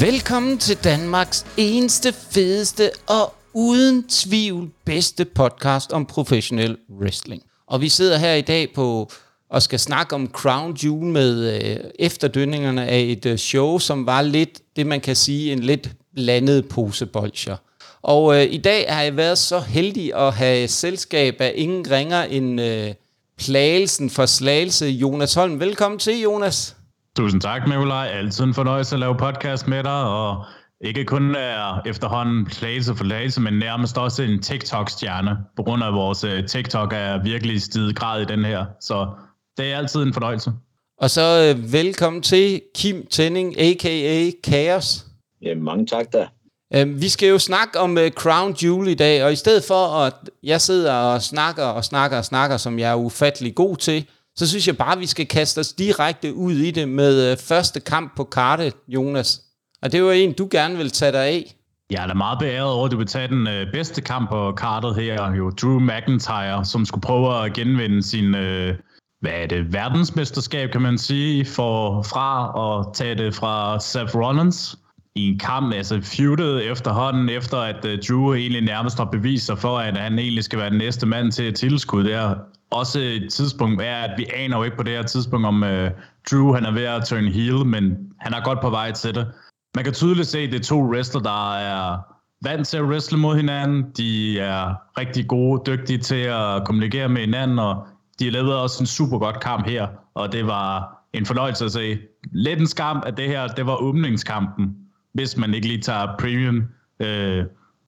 [0.00, 7.42] Velkommen til Danmarks eneste, fedeste og uden tvivl bedste podcast om professionel wrestling.
[7.66, 9.10] Og vi sidder her i dag på
[9.50, 14.22] og skal snakke om Crown Jewel med øh, efterdønningerne af et øh, show, som var
[14.22, 17.56] lidt, det man kan sige, en lidt blandet pose bolcher.
[18.02, 22.22] Og øh, i dag har jeg været så heldig at have selskab af ingen ringer
[22.22, 22.94] end øh,
[23.38, 24.86] plagelsen for slagelse.
[24.86, 26.76] Jonas Holm, velkommen til, Jonas.
[27.20, 28.06] Tusind tak, Nikolaj.
[28.06, 30.44] Altid en fornøjelse at lave podcast med dig, og
[30.80, 35.92] ikke kun er efterhånden plagelse for lagelse, men nærmest også en TikTok-stjerne, på grund af
[35.92, 38.66] vores uh, TikTok er virkelig stiget grad i den her.
[38.80, 39.08] Så
[39.56, 40.52] det er altid en fornøjelse.
[40.98, 44.30] Og så øh, velkommen til Kim Tænning, a.k.a.
[44.46, 45.06] Chaos.
[45.42, 46.28] Ja, mange tak da.
[46.74, 49.86] Øh, vi skal jo snakke om uh, Crown Jewel i dag, og i stedet for
[49.86, 54.06] at jeg sidder og snakker og snakker og snakker, som jeg er ufattelig god til,
[54.36, 57.36] så synes jeg bare, at vi skal kaste os direkte ud i det med øh,
[57.36, 59.40] første kamp på kartet, Jonas.
[59.82, 61.54] Og det var en, du gerne vil tage dig af.
[61.90, 64.52] Jeg er da meget beæret over, at du vil tage den øh, bedste kamp på
[64.52, 65.32] kartet her.
[65.32, 68.74] Jo, Drew McIntyre, som skulle prøve at genvinde sin, øh,
[69.20, 74.78] hvad er det, verdensmesterskab, kan man sige, for fra at tage det fra Seth Rollins
[75.14, 79.58] i en kamp, altså feudet efterhånden, efter at uh, Drew egentlig nærmest har bevist sig
[79.58, 82.34] for, at han egentlig skal være den næste mand til et tilskud der.
[82.70, 85.90] Også et tidspunkt er, at vi aner jo ikke på det her tidspunkt, om øh,
[86.30, 89.26] Drew han er ved at turn heel, men han er godt på vej til det.
[89.74, 91.98] Man kan tydeligt se, at det er to wrestler, der er
[92.44, 93.90] vant til at wrestle mod hinanden.
[93.96, 97.86] De er rigtig gode, dygtige til at kommunikere med hinanden, og
[98.18, 101.72] de har lavet også en super godt kamp her, og det var en fornøjelse at
[101.72, 101.98] se.
[102.32, 104.76] Lidt en skam, at det her det var åbningskampen,
[105.12, 106.64] hvis man ikke lige tager premium
[107.00, 107.44] øh,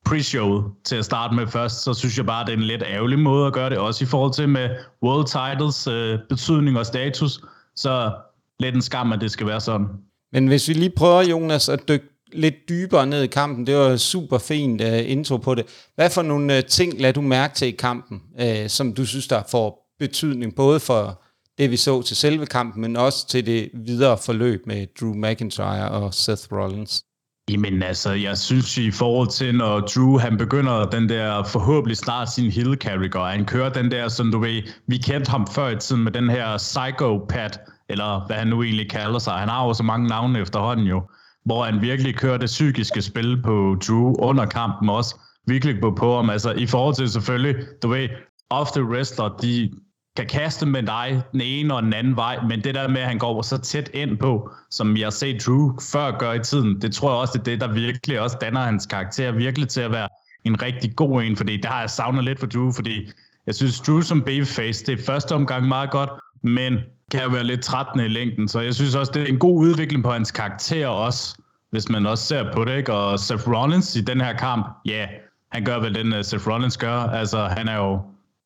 [0.09, 3.19] pre-showet til at starte med først, så synes jeg bare, det er en lidt ærgerlig
[3.19, 4.69] måde at gøre det, også i forhold til med
[5.03, 7.41] World Titles øh, betydning og status,
[7.77, 8.13] så
[8.61, 9.87] lidt en skam, at det skal være sådan.
[10.33, 13.97] Men hvis vi lige prøver, Jonas, at dykke lidt dybere ned i kampen, det var
[13.97, 15.67] super fint uh, intro på det.
[15.95, 19.27] Hvad for nogle uh, ting lader du mærke til i kampen, uh, som du synes,
[19.27, 21.23] der får betydning, både for
[21.59, 25.91] det, vi så til selve kampen, men også til det videre forløb med Drew McIntyre
[25.91, 27.03] og Seth Rollins?
[27.51, 32.33] Jamen altså, jeg synes i forhold til, når Drew han begynder den der forhåbentlig snart
[32.33, 35.69] sin hill carry, og han kører den der, som du ved, vi kendte ham før
[35.69, 37.59] i tiden med den her psychopath,
[37.89, 39.33] eller hvad han nu egentlig kalder sig.
[39.33, 41.03] Han har jo så mange navne efterhånden jo,
[41.45, 45.21] hvor han virkelig kører det psykiske spil på Drew under kampen også.
[45.47, 48.09] Virkelig på på ham, altså i forhold til selvfølgelig, du ved,
[48.51, 49.71] ofte wrestler, de
[50.17, 53.07] kan kaste med dig den ene og den anden vej, men det der med, at
[53.07, 56.81] han går så tæt ind på, som jeg har set Drew før gøre i tiden,
[56.81, 59.81] det tror jeg også, det er det, der virkelig også danner hans karakter virkelig til
[59.81, 60.09] at være
[60.45, 63.11] en rigtig god en, fordi det har jeg savnet lidt for Drew, fordi
[63.47, 66.11] jeg synes, Drew som babyface, det er første omgang meget godt,
[66.43, 66.79] men
[67.11, 69.59] kan jo være lidt trættende i længden, så jeg synes også, det er en god
[69.59, 71.37] udvikling på hans karakter også,
[71.71, 72.93] hvis man også ser på det, ikke?
[72.93, 75.09] Og Seth Rollins i den her kamp, ja, yeah,
[75.53, 78.01] han gør hvad den, uh, Seth Rollins gør, altså han er jo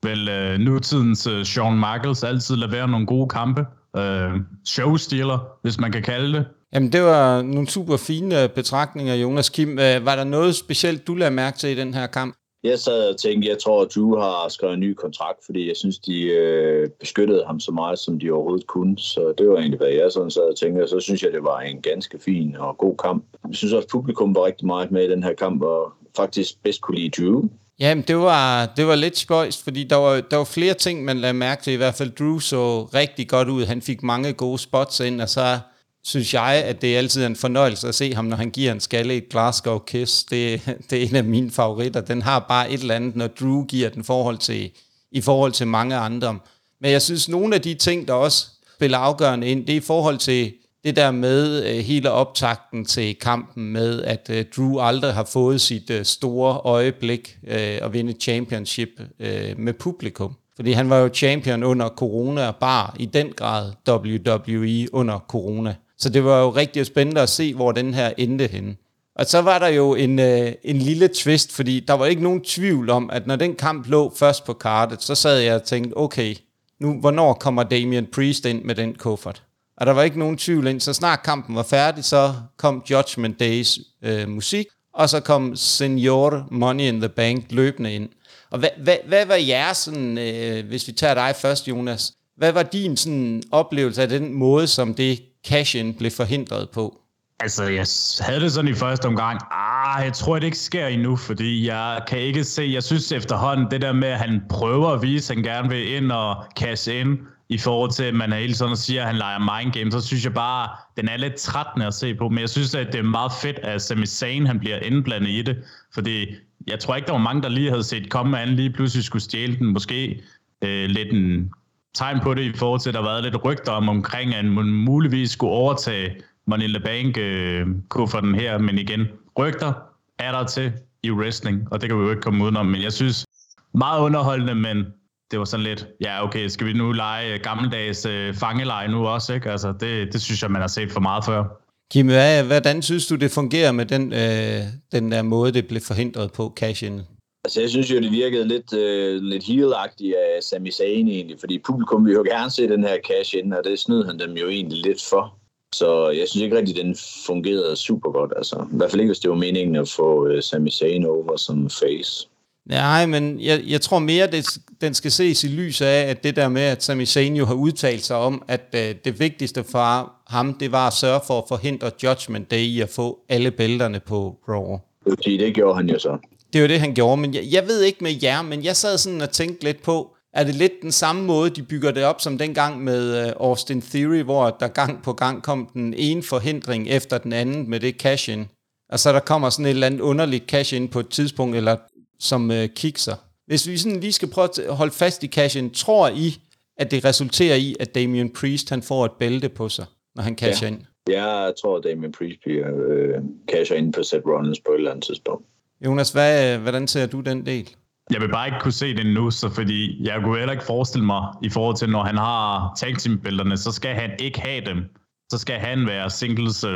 [0.09, 3.63] vel uh, nutidens uh, Shawn Michaels altid leverer nogle gode kampe.
[3.99, 6.45] Uh, showstealer, hvis man kan kalde det.
[6.75, 9.69] Jamen, det var nogle super fine betragtninger, Jonas Kim.
[9.69, 12.35] Uh, var der noget specielt, du lagde mærke til i den her kamp?
[12.65, 15.77] Jeg sad og tænkte, jeg tror, at Drew har skrevet en ny kontrakt, fordi jeg
[15.77, 18.99] synes, de øh, beskyttede ham så meget, som de overhovedet kunne.
[18.99, 20.83] Så det var egentlig, hvad jeg sådan sad og tænkte.
[20.83, 23.25] Og så synes jeg, det var en ganske fin og god kamp.
[23.49, 26.63] Jeg synes også, at publikum var rigtig meget med i den her kamp, og faktisk
[26.63, 27.43] bedst kunne lide Drew.
[27.81, 31.19] Jamen, det var, det var lidt spøjst, fordi der var, der var flere ting, man
[31.19, 31.73] lagde mærke til.
[31.73, 33.65] I hvert fald Drew så rigtig godt ud.
[33.65, 35.59] Han fik mange gode spots ind, og så
[36.05, 38.81] synes jeg, at det er altid en fornøjelse at se ham, når han giver en
[38.81, 40.25] skalle et Glasgow Kiss.
[40.25, 40.61] Det,
[40.91, 42.01] det er en af mine favoritter.
[42.01, 44.71] Den har bare et eller andet, når Drew giver den forhold til,
[45.13, 46.39] i forhold til mange andre.
[46.81, 49.81] Men jeg synes, nogle af de ting, der også spiller afgørende ind, det er i
[49.81, 50.53] forhold til
[50.87, 55.61] det der med øh, hele optakten til kampen med, at øh, Drew aldrig har fået
[55.61, 58.89] sit øh, store øjeblik øh, at vinde championship
[59.21, 60.35] øh, med publikum.
[60.57, 65.75] Fordi han var jo champion under corona, og bar i den grad WWE under corona.
[65.99, 68.77] Så det var jo rigtig spændende at se, hvor den her endte henne.
[69.17, 72.41] Og så var der jo en, øh, en lille twist, fordi der var ikke nogen
[72.41, 75.97] tvivl om, at når den kamp lå først på kartet, så sad jeg og tænkte,
[75.97, 76.35] okay,
[76.81, 79.46] nu, hvornår kommer Damian Priest ind med den kuffert?
[79.77, 80.81] Og der var ikke nogen tvivl ind.
[80.81, 86.49] Så snart kampen var færdig, så kom Judgment Days øh, musik, og så kom Senior
[86.51, 88.09] Money in the Bank løbende ind.
[88.51, 92.53] Og hvad, hvad, hvad var jeres, sådan, øh, hvis vi tager dig først, Jonas, hvad
[92.53, 97.01] var din sådan, oplevelse af den måde, som det cash-in blev forhindret på?
[97.41, 97.87] Altså, jeg
[98.21, 99.41] havde det sådan i første omgang.
[99.51, 102.71] Ah, jeg tror, det ikke sker endnu, fordi jeg kan ikke se...
[102.73, 105.95] Jeg synes efterhånden, det der med, at han prøver at vise, at han gerne vil
[105.95, 109.17] ind og cash ind, i forhold til, at man er hele tiden siger, at han
[109.17, 112.29] leger mind game, så synes jeg bare, den er lidt trættende at se på.
[112.29, 115.43] Men jeg synes, at det er meget fedt, at Sami Zayn han bliver indblandet i
[115.43, 115.57] det.
[115.95, 116.27] Fordi
[116.67, 119.05] jeg tror ikke, der var mange, der lige havde set komme, at han lige pludselig
[119.05, 119.67] skulle stjæle den.
[119.67, 120.23] Måske
[120.63, 121.51] øh, lidt en
[121.95, 124.45] tegn på det i forhold til, at der har været lidt rygter om omkring, at
[124.45, 126.17] man muligvis skulle overtage
[126.47, 128.59] Money in the Bank øh, kufferten her.
[128.59, 129.07] Men igen,
[129.39, 129.73] rygter
[130.19, 130.73] er der til
[131.03, 132.67] i wrestling, og det kan vi jo ikke komme udenom.
[132.67, 133.27] Men jeg synes,
[133.75, 134.87] meget underholdende, men
[135.31, 139.35] det var sådan lidt, ja okay, skal vi nu lege gammeldags øh, fangeleje nu også,
[139.35, 139.51] ikke?
[139.51, 141.45] Altså det, det synes jeg, man har set for meget før.
[141.93, 144.63] Kim, hvad, hvordan synes du, det fungerer med den, øh,
[144.93, 147.01] den der måde, det blev forhindret på, cash -in?
[147.45, 151.59] Altså, jeg synes jo, det virkede lidt, øh, lidt heel af Sami Zayn egentlig, fordi
[151.59, 154.49] publikum vil jo gerne se den her cash in, og det snød han dem jo
[154.49, 155.39] egentlig lidt for.
[155.75, 156.97] Så jeg synes ikke rigtig, den
[157.27, 158.33] fungerede super godt.
[158.37, 161.37] Altså, I hvert fald ikke, hvis det var meningen at få øh, Sami Zayn over
[161.37, 162.29] som face.
[162.67, 166.37] Nej, men jeg, jeg tror mere, det, den skal ses i lys af, at det
[166.37, 170.13] der med, at Sami Zayn jo har udtalt sig om, at øh, det vigtigste for
[170.27, 174.01] ham, det var at sørge for at forhindre Judgment Day i at få alle bælterne
[174.01, 174.79] på Raw.
[175.05, 176.19] Det, det gjorde han jo så.
[176.53, 178.99] Det var det, han gjorde, men jeg, jeg ved ikke med jer, men jeg sad
[178.99, 182.21] sådan og tænkte lidt på, er det lidt den samme måde, de bygger det op,
[182.21, 186.89] som dengang med uh, Austin Theory, hvor der gang på gang kom den ene forhindring
[186.89, 188.47] efter den anden med det cash-in.
[188.93, 191.77] Og så der kommer sådan et eller andet underligt cash-in på et tidspunkt, eller
[192.19, 193.15] som uh, kikser.
[193.47, 196.41] Hvis vi sådan lige skal prøve at holde fast i cash-in, tror I,
[196.77, 200.39] at det resulterer i, at Damian Priest han får et bælte på sig, når han
[200.39, 200.75] casher ja.
[200.75, 200.83] ind?
[201.09, 203.15] Jeg tror, at Damian Priest bliver øh,
[203.53, 205.47] casher ind på Seth Rollins på et eller andet tidspunkt.
[205.85, 207.71] Jonas, hvad, hvordan ser du den del?
[208.11, 211.07] Jeg vil bare ikke kunne se det nu, så fordi jeg kunne heller ikke forestille
[211.07, 214.65] mig, i forhold til, når han har tag team bælterne, så skal han ikke have
[214.65, 214.85] dem.
[215.33, 216.71] Så skal han være singles uh,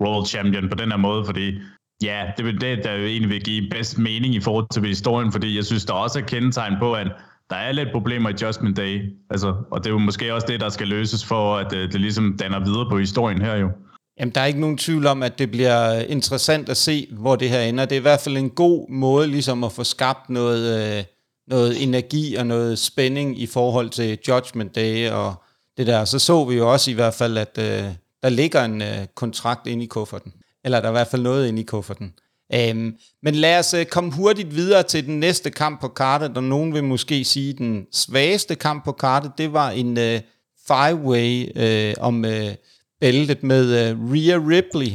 [0.00, 1.58] world champion på den her måde, fordi
[2.02, 5.56] ja, det er det, der egentlig vil give bedst mening i forhold til historien, fordi
[5.56, 7.06] jeg synes, der også er kendetegn på, at
[7.50, 10.60] der er lidt problemer i Judgment Day, altså, og det er jo måske også det,
[10.60, 13.68] der skal løses for, at det, det ligesom danner videre på historien her jo.
[14.20, 17.50] Jamen, der er ikke nogen tvivl om, at det bliver interessant at se, hvor det
[17.50, 17.84] her ender.
[17.84, 21.04] Det er i hvert fald en god måde ligesom at få skabt noget, øh,
[21.48, 25.34] noget energi og noget spænding i forhold til Judgment Day og
[25.76, 26.04] det der.
[26.04, 27.84] Så så vi jo også i hvert fald, at øh,
[28.22, 30.32] der ligger en øh, kontrakt inde i kufferten.
[30.66, 32.12] Eller der er i hvert fald noget inde i kufferten.
[32.54, 36.40] Øhm, men lad os øh, komme hurtigt videre til den næste kamp på kartet, der
[36.40, 40.20] nogen vil måske sige, den svageste kamp på kartet, det var en øh,
[40.68, 42.54] five-way øh, om øh,
[43.00, 44.92] bæltet med øh, Rhea Ripley,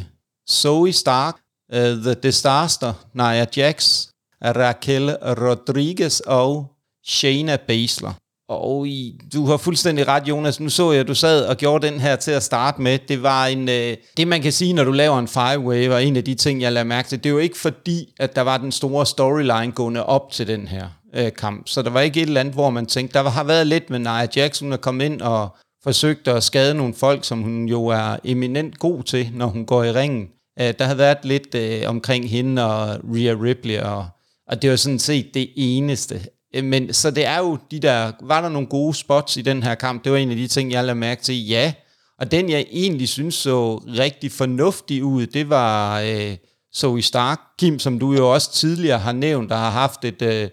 [0.50, 1.35] Zoe Stark,
[1.73, 4.07] øh, The Disaster, Nia Jax,
[4.44, 6.65] Raquel Rodriguez og
[7.06, 8.13] Shayna Baszler.
[8.51, 10.59] Og i, du har fuldstændig ret, Jonas.
[10.59, 13.00] Nu så jeg, at du sad og gjorde den her til at starte med.
[13.07, 16.18] Det var en, øh, det man kan sige, når du laver en five-way, var en
[16.18, 17.24] af de ting, jeg lader mærke til.
[17.24, 20.68] Det er jo ikke fordi, at der var den store storyline gående op til den
[20.68, 21.68] her øh, kamp.
[21.68, 24.00] Så der var ikke et eller andet, hvor man tænkte, der har været lidt med
[24.00, 25.50] Nia Jackson at komme ind og
[25.83, 29.83] forsøgt at skade nogle folk, som hun jo er eminent god til, når hun går
[29.83, 30.27] i ringen.
[30.59, 34.06] Øh, der har været lidt øh, omkring hende og Rhea Ripley, og,
[34.47, 36.21] og det var sådan set det eneste.
[36.56, 39.63] Øh, men så det er jo de der, var der nogle gode spots i den
[39.63, 40.03] her kamp?
[40.03, 41.48] Det var en af de ting, jeg lavede mærke til.
[41.48, 41.74] Ja,
[42.19, 46.38] og den jeg egentlig synes så rigtig fornuftig ud, det var øh,
[46.75, 50.49] Zoe Stark, Kim, som du jo også tidligere har nævnt, der har haft et, øh,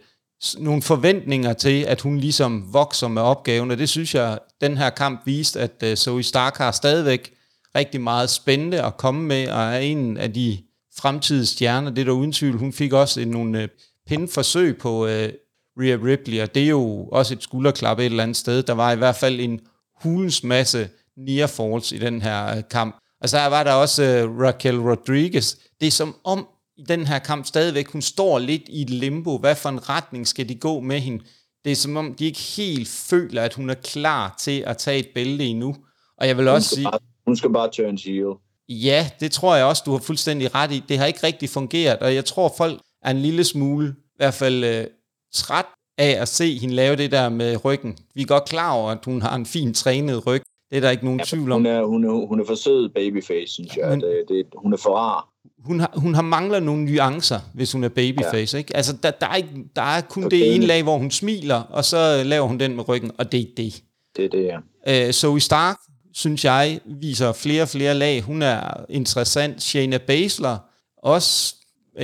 [0.58, 4.90] nogle forventninger til, at hun ligesom vokser med opgaven, og det synes jeg, den her
[4.90, 7.32] kamp viste, at øh, Zoe Stark har stadigvæk
[7.76, 10.58] rigtig meget spændende at komme med, og er en af de
[10.98, 12.58] fremtidige stjerner, det er der uden tvivl.
[12.58, 13.68] Hun fik også nogle øh,
[14.08, 15.32] pindeforsøg på øh,
[15.80, 18.62] Rhea Ripley, og det er jo også et skulderklap et eller andet sted.
[18.62, 19.60] Der var i hvert fald en
[20.02, 22.96] hulens masse near falls i den her øh, kamp.
[23.20, 25.56] Og så var der også uh, Raquel Rodriguez.
[25.80, 29.38] Det er som om i den her kamp stadigvæk, hun står lidt i et limbo.
[29.38, 31.24] Hvad for en retning skal de gå med hende?
[31.64, 34.98] Det er som om, de ikke helt føler, at hun er klar til at tage
[34.98, 35.76] et bælte endnu.
[36.18, 36.84] Og jeg vil hun også sige...
[36.84, 38.34] Bare, hun skal bare turn heel.
[38.68, 40.84] Ja, det tror jeg også, du har fuldstændig ret i.
[40.88, 44.34] Det har ikke rigtig fungeret, og jeg tror, folk er en lille smule, i hvert
[44.34, 44.86] fald øh,
[45.32, 45.66] træt
[45.98, 47.98] af at se hende lave det der med ryggen.
[48.14, 50.42] Vi er godt klar over, at hun har en fin trænet ryg.
[50.70, 51.60] Det er der ikke nogen ja, tvivl om.
[51.60, 53.88] Hun er, hun er, hun er for sød babyface, synes jeg.
[53.88, 55.28] Hun, det, det, hun er for rar.
[55.64, 58.56] Hun har, hun har mangler nogle nuancer, hvis hun er babyface.
[58.56, 58.58] Ja.
[58.58, 58.76] Ikke?
[58.76, 60.36] Altså, der, der, er ikke, der er kun okay.
[60.36, 63.40] det ene lag, hvor hun smiler, og så laver hun den med ryggen, og det
[63.40, 63.82] er det.
[64.16, 64.44] Det er det,
[64.86, 65.06] ja.
[65.06, 65.76] Øh, Zoe Stark,
[66.14, 68.22] synes jeg, viser flere og flere lag.
[68.22, 69.62] Hun er interessant.
[69.62, 70.58] Shayna Baszler,
[71.02, 71.54] også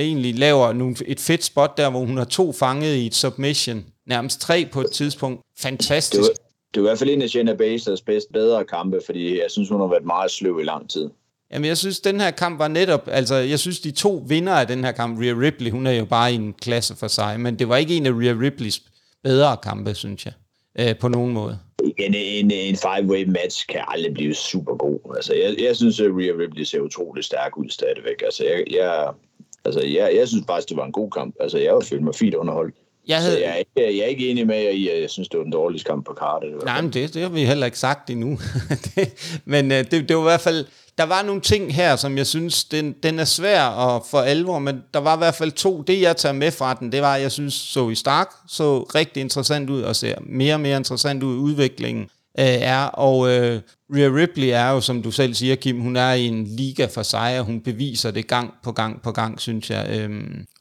[0.01, 3.85] egentlig laver nogle, et fedt spot der, hvor hun har to fanget i et submission.
[4.07, 5.41] Nærmest tre på et tidspunkt.
[5.59, 6.21] Fantastisk.
[6.21, 6.33] Det var,
[6.73, 9.69] det var i hvert fald en af Jenna Baselers bedst bedre kampe, fordi jeg synes,
[9.69, 11.09] hun har været meget sløv i lang tid.
[11.53, 13.07] Jamen, jeg synes, den her kamp var netop...
[13.11, 16.05] Altså, jeg synes, de to vinder af den her kamp, Rhea Ripley, hun er jo
[16.05, 18.81] bare i en klasse for sig, men det var ikke en af Rhea Ripleys
[19.23, 20.33] bedre kampe, synes jeg,
[20.79, 21.59] øh, på nogen måde.
[21.97, 25.15] En, en, en five-way match kan aldrig blive super god.
[25.15, 28.21] Altså, jeg, jeg synes, at Rhea Ripley ser utrolig stærk ud stadigvæk.
[28.25, 29.07] Altså, jeg, jeg,
[29.65, 31.35] altså, jeg, jeg synes faktisk, det var en god kamp.
[31.39, 32.75] Altså, jeg har følt mig fint underholdt.
[33.07, 33.41] Jeg, havde...
[33.41, 35.43] jeg, er ikke, jeg er ikke enig med jer i, at jeg synes, det var
[35.43, 36.65] den dårligste kamp på kartet.
[36.65, 38.39] Nej, men det, det har vi heller ikke sagt endnu.
[38.95, 40.65] det, men uh, det, det var i hvert fald...
[40.97, 44.59] Der var nogle ting her, som jeg synes, den, den er svær at for alvor,
[44.59, 45.81] men der var i hvert fald to.
[45.81, 48.79] Det, jeg tager med fra den, det var, at jeg synes, så i Stark så
[48.79, 51.37] rigtig interessant ud, og ser mere og mere interessant ud.
[51.37, 53.27] Udviklingen uh, er, og uh,
[53.95, 57.03] Rhea Ripley er jo, som du selv siger, Kim, hun er i en liga for
[57.03, 60.09] sig, og hun beviser det gang på gang på gang, synes jeg.
[60.09, 60.15] Uh,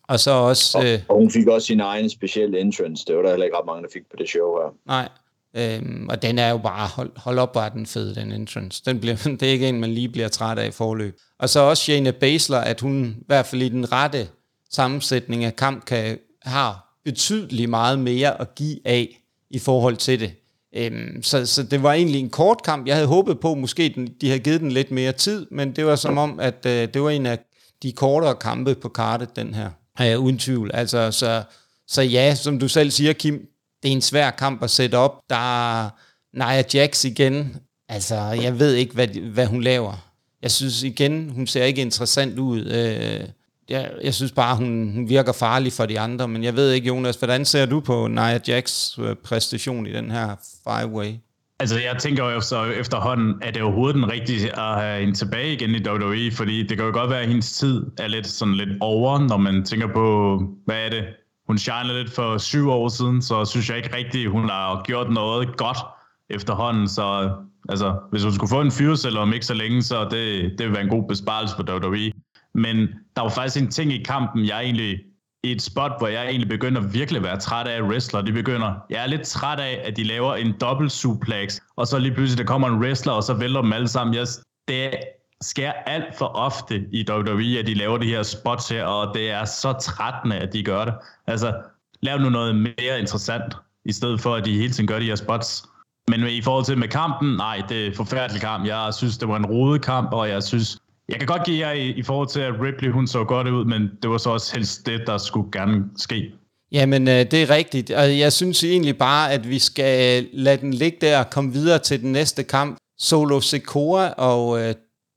[0.09, 0.79] og så også...
[0.79, 3.05] Og, øh, og hun fik også sin egen specielle entrance.
[3.07, 4.75] Det var der heller ikke ret mange, der fik på det show her.
[4.87, 5.09] Nej,
[5.57, 8.83] øhm, og den er jo bare, hold, hold op, var den fed, den entrance.
[8.87, 11.17] Den bliver, det er ikke en, man lige bliver træt af i forløb.
[11.39, 14.29] Og så også Shayna Baszler, at hun i hvert fald i den rette
[14.71, 20.33] sammensætning af kamp kan, har betydeligt meget mere at give af i forhold til det.
[20.77, 22.87] Øhm, så, så det var egentlig en kort kamp.
[22.87, 25.87] Jeg havde håbet på, måske den, de havde givet den lidt mere tid, men det
[25.87, 27.39] var som om, at øh, det var en af
[27.83, 29.71] de kortere kampe på kartet, den her.
[30.01, 30.71] Ja, uden tvivl.
[30.75, 31.43] Altså, så,
[31.89, 33.47] så ja, som du selv siger, Kim,
[33.83, 35.21] det er en svær kamp at sætte op.
[35.31, 35.37] Der
[35.83, 35.91] er
[36.35, 37.57] Nia Jax igen.
[37.89, 40.11] Altså, jeg ved ikke, hvad, hvad hun laver.
[40.43, 42.67] Jeg synes igen, hun ser ikke interessant ud.
[42.67, 43.29] Øh,
[43.69, 46.89] jeg, jeg synes bare, hun, hun virker farlig for de andre, men jeg ved ikke,
[46.89, 50.37] Jonas, hvordan ser du på Nia Jax øh, præstation i den her
[50.69, 51.13] five-way?
[51.61, 55.53] Altså, jeg tænker jo så efterhånden, at det overhovedet den rigtige at have hende tilbage
[55.53, 58.55] igen i WWE, fordi det kan jo godt være, at hendes tid er lidt sådan
[58.55, 61.05] lidt over, når man tænker på, hvad er det?
[61.47, 65.11] Hun shinede lidt for syv år siden, så synes jeg ikke rigtigt, hun har gjort
[65.11, 65.79] noget godt
[66.31, 67.31] efterhånden, så
[67.69, 70.73] altså, hvis hun skulle få en fyrsel om ikke så længe, så det, det vil
[70.73, 72.13] være en god besparelse for WWE.
[72.55, 72.77] Men
[73.17, 75.01] der var faktisk en ting i kampen, jeg egentlig
[75.45, 78.23] i et spot, hvor jeg egentlig begynder virkelig at være træt af wrestler.
[78.23, 81.99] De begynder, jeg er lidt træt af, at de laver en dobbelt suplex, og så
[81.99, 84.15] lige pludselig der kommer en wrestler, og så vælter dem alle sammen.
[84.15, 84.27] Jeg,
[84.69, 84.91] det
[85.41, 89.31] sker alt for ofte i WWE, at de laver de her spots her, og det
[89.31, 90.95] er så trættende, at de gør det.
[91.27, 91.55] Altså,
[92.03, 95.17] lav nu noget mere interessant, i stedet for, at de hele tiden gør de her
[95.17, 95.67] spots.
[96.09, 98.67] Men i forhold til med kampen, nej, det er forfærdelig kamp.
[98.67, 101.73] Jeg synes, det var en rodet kamp, og jeg synes, jeg kan godt give jer
[101.73, 104.55] i, i forhold til, at Ripley hun så godt ud, men det var så også
[104.55, 106.33] helst det, der skulle gerne ske.
[106.73, 107.91] Jamen, øh, det er rigtigt.
[107.91, 111.79] Og jeg synes egentlig bare, at vi skal lade den ligge der og komme videre
[111.79, 112.77] til den næste kamp.
[112.99, 114.75] Solo Secora og øh,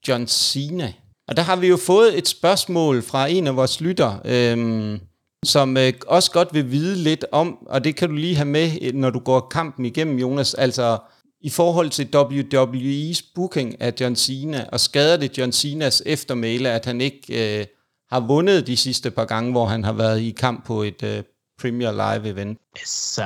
[0.08, 0.94] John Cena.
[1.28, 5.00] Og der har vi jo fået et spørgsmål fra en af vores lytter, øh,
[5.46, 8.94] som øh, også godt vil vide lidt om, og det kan du lige have med,
[8.94, 10.54] når du går kampen igennem, Jonas.
[10.54, 10.98] Altså,
[11.42, 16.86] i forhold til WWE's booking af John Cena, og skader det John Cenas eftermæle, at
[16.86, 17.66] han ikke øh,
[18.10, 21.24] har vundet de sidste par gange, hvor han har været i kamp på et øh,
[21.62, 22.60] Premier Live event?
[22.86, 23.24] Så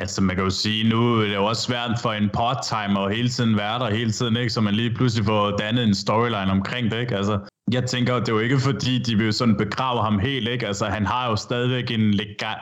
[0.00, 3.16] Altså man kan jo sige, nu er det jo også svært for en part-timer at
[3.16, 4.50] hele tiden være der hele tiden, ikke?
[4.50, 7.00] så man lige pludselig får dannet en storyline omkring det.
[7.00, 7.16] Ikke?
[7.16, 7.38] Altså,
[7.72, 10.48] jeg tænker, det er jo ikke fordi, de vil sådan begrave ham helt.
[10.48, 10.66] Ikke?
[10.66, 12.14] Altså, han har jo stadigvæk en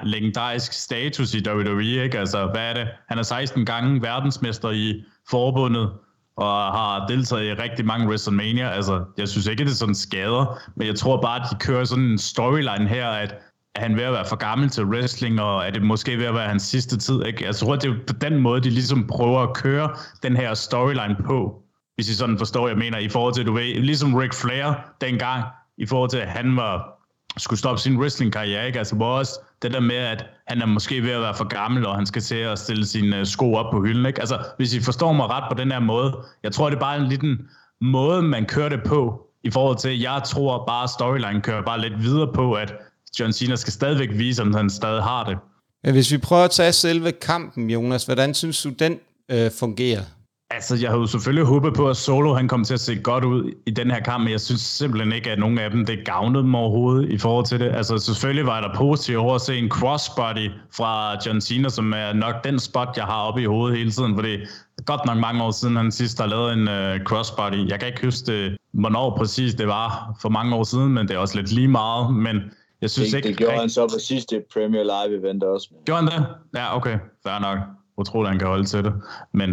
[0.04, 2.04] legendarisk status i WWE.
[2.04, 2.18] Ikke?
[2.18, 2.88] Altså, hvad er det?
[3.08, 5.90] Han er 16 gange verdensmester i forbundet
[6.36, 8.70] og har deltaget i rigtig mange WrestleMania.
[8.70, 11.84] Altså, jeg synes ikke, det er sådan skader, men jeg tror bare, at de kører
[11.84, 13.34] sådan en storyline her, at
[13.74, 16.34] er han ved at være for gammel til wrestling, og er det måske ved at
[16.34, 17.24] være hans sidste tid?
[17.24, 17.44] Ikke?
[17.44, 19.90] Jeg tror, det er på den måde, de ligesom prøver at køre
[20.22, 21.62] den her storyline på,
[21.94, 25.44] hvis I sådan forstår, jeg mener, i forhold til, du ved, ligesom Ric Flair dengang,
[25.78, 27.00] i forhold til, at han var,
[27.36, 28.78] skulle stoppe sin wrestling-karriere, ikke?
[28.78, 31.86] Altså, hvor også det der med, at han er måske ved at være for gammel,
[31.86, 34.20] og han skal til at stille sine øh, sko op på hylden, ikke?
[34.20, 36.96] Altså, hvis I forstår mig ret på den her måde, jeg tror, det er bare
[36.96, 37.48] en liten
[37.80, 42.02] måde, man kører det på, i forhold til, jeg tror bare, storyline kører bare lidt
[42.02, 42.74] videre på, at
[43.20, 45.38] John Cena skal stadigvæk vise, om han stadig har det.
[45.92, 48.98] Hvis vi prøver at tage selve kampen, Jonas, hvordan synes du, den
[49.30, 50.02] øh, fungerer?
[50.50, 53.24] Altså, jeg havde jo selvfølgelig håbet på, at Solo han kom til at se godt
[53.24, 55.98] ud i den her kamp, men jeg synes simpelthen ikke, at nogen af dem det
[56.04, 57.72] gavnede dem overhovedet i forhold til det.
[57.74, 62.12] Altså, selvfølgelig var der positivt over at se en crossbody fra John Cena, som er
[62.12, 65.18] nok den spot, jeg har oppe i hovedet hele tiden, fordi det er godt nok
[65.18, 67.68] mange år siden, han sidst har lavet en uh, crossbody.
[67.68, 71.14] Jeg kan ikke huske, det, hvornår præcis det var for mange år siden, men det
[71.14, 72.36] er også lidt lige meget, men
[72.84, 73.28] jeg synes det, ikke...
[73.28, 75.68] Det gjorde han så på sidste Premier Live event også.
[75.84, 76.26] Gjorde han det?
[76.54, 76.98] Ja, okay.
[77.22, 77.58] Fair nok.
[77.98, 78.94] Utroligt, han kan holde til det.
[79.32, 79.50] Men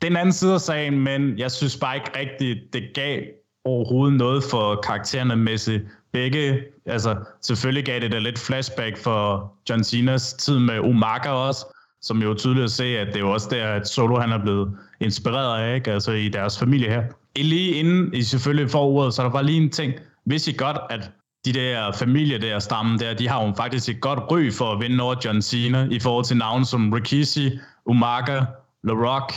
[0.00, 3.22] det er en anden side af sagen, men jeg synes bare ikke rigtigt, det gav
[3.64, 5.82] overhovedet noget for karaktererne mæssigt.
[6.12, 11.66] Begge, altså selvfølgelig gav det da lidt flashback for John Cenas tid med Umaga også,
[12.02, 14.42] som jo tydeligt at se, at det er jo også der, at Solo han er
[14.42, 15.92] blevet inspireret af, ikke?
[15.92, 17.02] altså i deres familie her.
[17.36, 19.92] Lige inden I selvfølgelig får ordet, så er der bare lige en ting.
[20.24, 21.10] Hvis I godt, at
[21.52, 24.80] de der familier der, stammen der, de har jo faktisk et godt ry for at
[24.80, 27.50] vinde over John Cena i forhold til navne som Rikishi,
[27.86, 28.40] Umaga
[28.88, 29.32] The Rock,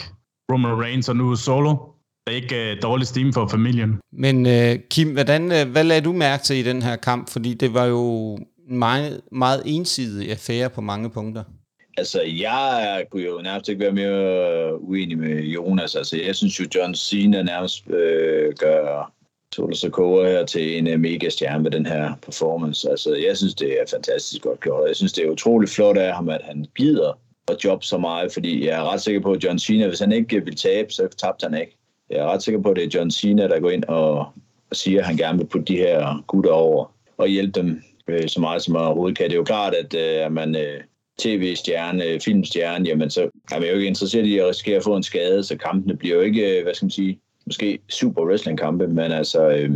[0.51, 1.75] Roman Reigns og nu Solo.
[2.27, 4.00] Det er ikke uh, dårlig steam for familien.
[4.12, 7.30] Men uh, Kim, hvordan, uh, hvad lagde du mærke til i den her kamp?
[7.30, 8.34] Fordi det var jo
[8.70, 11.44] en meget, meget ensidig affære på mange punkter.
[11.98, 15.96] Altså, jeg kunne jo nærmest ikke være mere uenig med Jonas.
[15.96, 19.12] Altså, jeg synes jo, John Cena nærmest øh, gør
[19.55, 22.89] Solo Sokoa her til en øh, mega stjerne med den her performance.
[22.89, 24.88] Altså, jeg synes, det er fantastisk godt gjort.
[24.88, 28.34] Jeg synes, det er utrolig flot af ham, at han gider at jobbe så meget,
[28.34, 31.08] fordi jeg er ret sikker på, at John Cena, hvis han ikke vil tabe, så
[31.17, 31.77] tabte han ikke.
[32.10, 34.25] Jeg er ret sikker på, at det er John Cena, der går ind og
[34.72, 38.41] siger, at han gerne vil putte de her gutter over og hjælpe dem øh, så
[38.41, 39.25] meget som overhovedet kan.
[39.25, 40.81] Det er jo klart, at øh, man øh,
[41.20, 45.03] tv-stjerne, filmstjerne, jamen så er man jo ikke interesseret i at risikere at få en
[45.03, 49.12] skade, så kampene bliver jo ikke, øh, hvad skal man sige, måske super wrestling-kampe, men
[49.12, 49.71] altså, øh,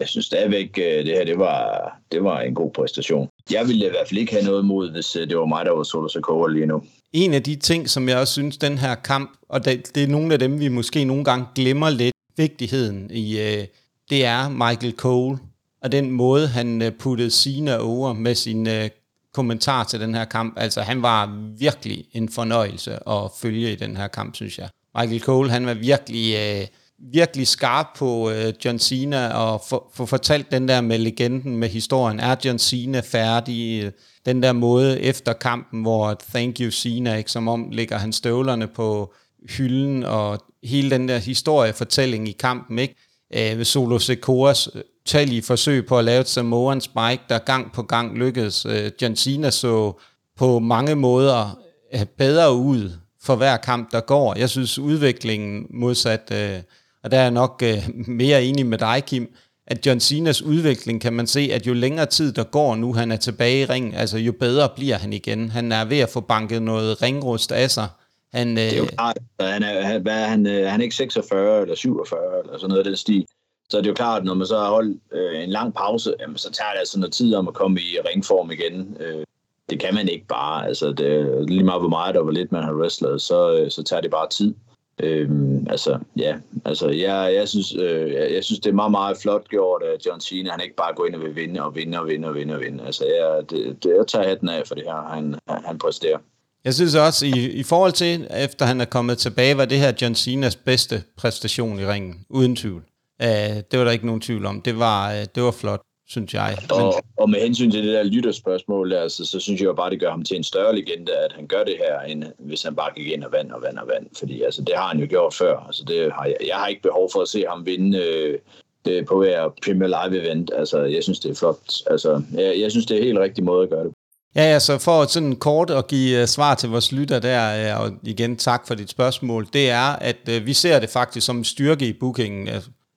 [0.00, 3.28] jeg synes stadigvæk, øh, det her, det var, det var en god præstation.
[3.50, 5.72] Jeg ville i hvert fald ikke have noget imod, hvis øh, det var mig, der
[5.72, 6.82] var Solo Sokoa lige nu.
[7.12, 10.08] En af de ting, som jeg også synes, den her kamp, og det, det er
[10.08, 13.64] nogle af dem, vi måske nogle gange glemmer lidt vigtigheden i, øh,
[14.10, 15.38] det er Michael Cole,
[15.82, 18.90] og den måde, han øh, puttede Cena over med sin øh,
[19.34, 20.54] kommentar til den her kamp.
[20.56, 24.68] Altså, han var virkelig en fornøjelse at følge i den her kamp, synes jeg.
[24.98, 26.34] Michael Cole, han var virkelig...
[26.34, 26.66] Øh,
[26.98, 31.68] virkelig skarp på øh, John Cena og få for fortalt den der med legenden, med
[31.68, 32.20] historien.
[32.20, 33.92] Er John Cena færdig?
[34.26, 38.66] Den der måde efter kampen, hvor thank you Cena, ikke, som om ligger han støvlerne
[38.66, 39.14] på
[39.48, 42.94] hylden, og hele den der historiefortælling i kampen, ikke?
[43.34, 47.82] Øh, ved Solo Sekoras øh, forsøg på at lave et Samoan Spike, der gang på
[47.82, 48.66] gang lykkedes.
[48.66, 49.92] Øh, John Cena så
[50.36, 51.58] på mange måder
[51.94, 52.90] øh, bedre ud
[53.22, 54.34] for hver kamp, der går.
[54.34, 56.60] Jeg synes udviklingen modsat øh,
[57.04, 59.34] og der er jeg nok øh, mere enig med dig, Kim,
[59.66, 63.12] at John Cenas udvikling kan man se, at jo længere tid der går nu, han
[63.12, 65.50] er tilbage i ringen, altså jo bedre bliver han igen.
[65.50, 67.88] Han er ved at få banket noget ringrust af sig.
[68.32, 70.84] Han, øh, det er jo klart, han er, han, hvad er han, øh, han er
[70.84, 73.26] ikke 46 eller 47 eller sådan noget af den stil.
[73.68, 76.36] Så det er jo klart, når man så har holdt øh, en lang pause, jamen,
[76.36, 78.96] så tager det altså noget tid om at komme i ringform igen.
[79.00, 79.24] Øh,
[79.70, 80.66] det kan man ikke bare.
[80.66, 83.82] Altså, det, lige meget hvor meget og hvor lidt man har wrestlet, så, øh, så
[83.82, 84.54] tager det bare tid.
[85.02, 89.16] Øhm, altså, ja, altså, jeg, jeg, synes, øh, jeg, jeg synes, det er meget, meget
[89.22, 90.50] flot gjort af John Cena.
[90.50, 92.60] Han ikke bare går ind og vil vinde og vinde og vinde og vinde og
[92.60, 92.84] vinde.
[92.86, 95.34] Altså, jeg, det, det, jeg tager hatten af for det her, han,
[95.66, 96.18] han præsterer.
[96.64, 99.92] Jeg synes også, i, i forhold til, efter han er kommet tilbage, var det her
[100.02, 102.82] John Cenas bedste præstation i ringen, uden tvivl.
[103.22, 103.28] Uh,
[103.70, 104.60] det var der ikke nogen tvivl om.
[104.60, 106.56] Det var, uh, det var flot synes jeg.
[106.60, 106.70] Men...
[106.70, 110.00] Og, og med hensyn til det der lytterspørgsmål, altså, så synes jeg jo bare, det
[110.00, 112.90] gør ham til en større legende, at han gør det her, end hvis han bare
[112.96, 114.06] gik ind og vand og vand og vand.
[114.18, 115.58] Fordi altså, det har han jo gjort før.
[115.66, 118.38] Altså, det har jeg, jeg har ikke behov for at se ham vinde øh,
[118.84, 120.50] det på hver Premier Live event.
[120.56, 121.58] Altså, jeg synes, det er flot.
[121.90, 123.92] Altså, jeg, jeg synes, det er helt rigtig måde at gøre det.
[124.36, 127.92] Ja, altså for sådan kort at give uh, svar til vores lytter der, uh, og
[128.02, 131.44] igen tak for dit spørgsmål, det er, at uh, vi ser det faktisk som en
[131.44, 132.48] styrke i bookingen,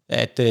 [0.09, 0.45] at uh,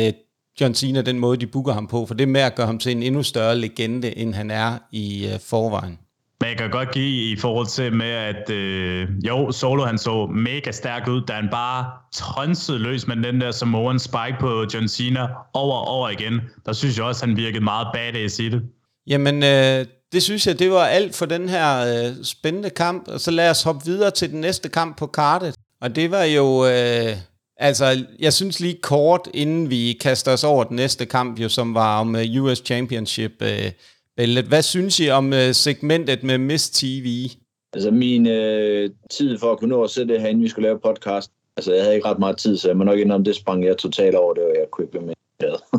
[0.60, 2.92] John Cena, den måde, de booker ham på, for det med at gøre ham til
[2.92, 5.98] en endnu større legende, end han er i uh, forvejen.
[6.40, 10.26] Men jeg kan godt give i forhold til med, at øh, jo, Solo han så
[10.26, 14.88] mega stærk ud, da han bare tonsede løs med den der Samoan spike på John
[14.88, 15.20] Cena
[15.54, 16.40] over og over igen.
[16.66, 18.62] Der synes jeg også, han virkede meget badass i det.
[19.06, 23.08] Jamen, øh, det synes jeg, det var alt for den her øh, spændende kamp.
[23.08, 25.54] Og så lad os hoppe videre til den næste kamp på kartet.
[25.80, 26.66] Og det var jo...
[26.66, 27.16] Øh,
[27.58, 31.74] Altså, jeg synes lige kort, inden vi kaster os over den næste kamp, jo, som
[31.74, 33.70] var om uh, øh, US Championship uh,
[34.16, 34.44] bæltet.
[34.44, 37.28] Hvad synes I om uh, segmentet med Miss TV?
[37.72, 40.68] Altså, min uh, tid for at kunne nå at sætte det her, inden vi skulle
[40.68, 43.36] lave podcast, altså, jeg havde ikke ret meget tid, så jeg må nok indrømme, det
[43.36, 45.14] sprang jeg totalt over det, og jeg kunne ikke med.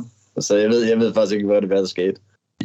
[0.46, 2.16] så jeg ved, jeg ved faktisk ikke, hvad det var, der skete.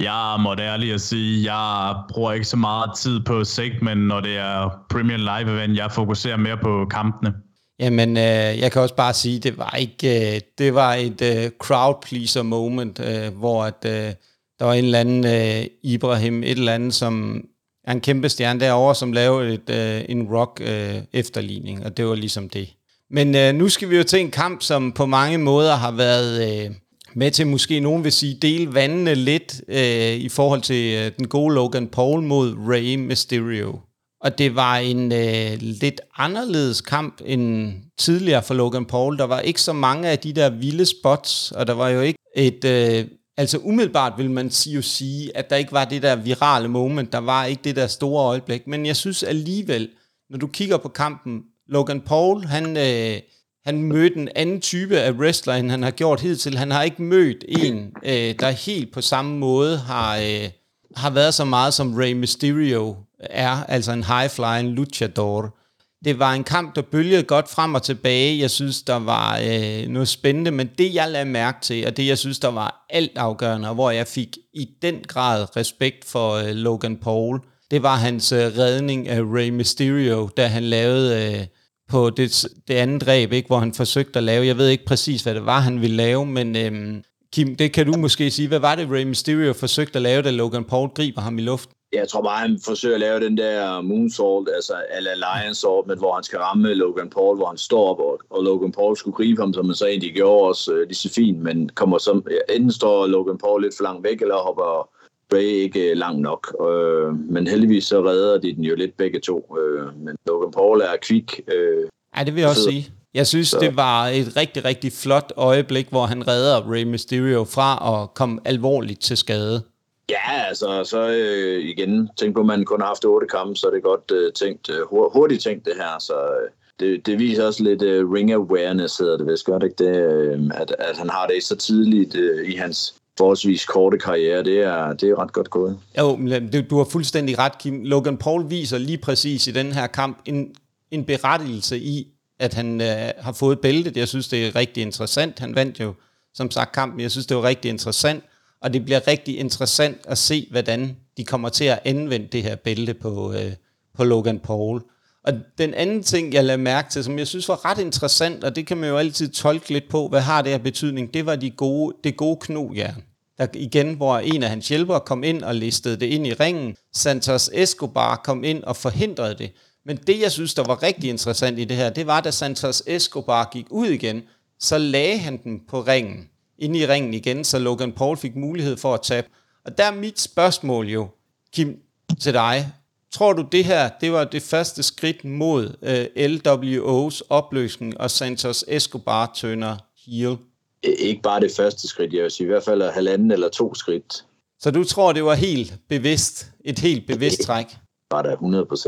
[0.00, 4.20] Jeg må da ærligt at sige, jeg bruger ikke så meget tid på segment, når
[4.20, 5.78] det er Premier Live event.
[5.78, 7.34] Jeg fokuserer mere på kampene.
[7.82, 11.50] Jamen, øh, jeg kan også bare sige, det var ikke, øh, det var et øh,
[11.58, 14.12] crowd pleaser moment, øh, hvor at, øh,
[14.58, 17.44] der var en eller anden øh, Ibrahim, et eller andet, som
[17.84, 22.06] er en kæmpe stjerne derovre, som lavede et, øh, en rock øh, efterligning, og det
[22.06, 22.74] var ligesom det.
[23.10, 26.64] Men øh, nu skal vi jo til en kamp, som på mange måder har været
[26.64, 26.70] øh,
[27.14, 31.28] med til, måske nogen vil sige, dele vandene lidt øh, i forhold til øh, den
[31.28, 33.78] gode Logan Paul mod Rey Mysterio.
[34.22, 39.18] Og det var en øh, lidt anderledes kamp end tidligere for Logan Paul.
[39.18, 42.18] Der var ikke så mange af de der vilde spots, og der var jo ikke
[42.36, 42.64] et...
[42.64, 43.04] Øh,
[43.36, 47.18] altså umiddelbart vil man jo sige, at der ikke var det der virale moment, der
[47.18, 48.66] var ikke det der store øjeblik.
[48.66, 49.88] Men jeg synes alligevel,
[50.30, 53.20] når du kigger på kampen, Logan Paul, han, øh,
[53.66, 56.58] han mødte en anden type af wrestler, end han har gjort hidtil.
[56.58, 60.48] Han har ikke mødt en, øh, der helt på samme måde har, øh,
[60.96, 62.96] har været så meget som Rey Mysterio
[63.30, 65.56] er, altså en high-flying luchador.
[66.04, 68.38] det var en kamp, der bølgede godt frem og tilbage.
[68.38, 72.06] Jeg synes, der var øh, noget spændende, men det jeg lagde mærke til, og det
[72.06, 76.46] jeg synes, der var altafgørende, og hvor jeg fik i den grad respekt for øh,
[76.46, 81.46] Logan Paul, det var hans øh, redning af Rey Mysterio, da han lavede øh,
[81.88, 85.22] på det, det andet dræb, ikke, hvor han forsøgte at lave, jeg ved ikke præcis,
[85.22, 88.58] hvad det var, han ville lave, men øh, Kim, det kan du måske sige, hvad
[88.58, 91.74] var det, Rey Mysterio forsøgte at lave, da Logan Paul griber ham i luften?
[91.92, 95.98] Jeg tror bare, han forsøger at lave den der moonsault, altså eller lion salt, men
[95.98, 99.16] hvor han skal ramme Logan Paul, hvor han står op, og, og Logan Paul skulle
[99.16, 102.26] gribe ham, som man så egentlig gjorde også øh, lige så fint, men kommer som,
[102.50, 104.88] enten står Logan Paul lidt for langt væk, eller hopper
[105.32, 106.56] Ray ikke øh, langt nok.
[106.60, 109.56] Øh, men heldigvis så redder de den jo lidt begge to.
[109.60, 111.40] Øh, men Logan Paul er kvik.
[111.48, 112.92] Øh, ja, det vil jeg også sige.
[113.14, 113.58] Jeg synes, så.
[113.60, 118.40] det var et rigtig, rigtig flot øjeblik, hvor han redder Rey Mysterio fra at komme
[118.44, 119.62] alvorligt til skade.
[120.10, 123.66] Ja, altså, så øh, igen, tænk på, at man kun har haft otte kampe, så
[123.66, 127.46] er det godt øh, tænkt, øh, hurtigt tænkt det her, så øh, det, det viser
[127.46, 131.10] også lidt øh, ring awareness, hedder det vist godt, ikke det, øh, at, at han
[131.10, 135.32] har det så tidligt øh, i hans forholdsvis korte karriere, det er, det er ret
[135.32, 135.78] godt gået.
[135.98, 137.84] Jo, øh, du har fuldstændig ret, Kim.
[137.84, 140.54] Logan Paul viser lige præcis i den her kamp en,
[140.90, 142.06] en berettigelse i,
[142.38, 143.96] at han øh, har fået bæltet.
[143.96, 145.38] Jeg synes, det er rigtig interessant.
[145.38, 145.92] Han vandt jo,
[146.34, 147.00] som sagt, kampen.
[147.00, 148.24] Jeg synes, det var rigtig interessant
[148.62, 152.56] og det bliver rigtig interessant at se, hvordan de kommer til at anvende det her
[152.56, 153.52] bælte på, øh,
[153.94, 154.82] på Logan Paul.
[155.24, 158.56] Og den anden ting, jeg lagde mærke til, som jeg synes var ret interessant, og
[158.56, 161.36] det kan man jo altid tolke lidt på, hvad har det her betydning, det var
[161.36, 163.02] de gode, det gode knogjern.
[163.38, 166.76] Der igen, hvor en af hans hjælpere kom ind og listede det ind i ringen.
[166.94, 169.52] Santos Escobar kom ind og forhindrede det.
[169.86, 172.82] Men det, jeg synes, der var rigtig interessant i det her, det var, da Santos
[172.86, 174.22] Escobar gik ud igen,
[174.60, 176.28] så lagde han den på ringen
[176.62, 179.28] ind i ringen igen, så Logan Paul fik mulighed for at tabe.
[179.64, 181.08] Og der er mit spørgsmål jo,
[181.52, 181.76] Kim,
[182.20, 182.72] til dig.
[183.12, 188.64] Tror du, det her det var det første skridt mod øh, LWO's opløsning, og Santos
[188.68, 190.36] Escobar tønder heel?
[190.82, 194.24] Ikke bare det første skridt, jeg vil sige i hvert fald halvanden eller to skridt.
[194.60, 197.66] Så du tror, det var helt bevidst, et helt bevidst træk?
[198.10, 198.36] Var der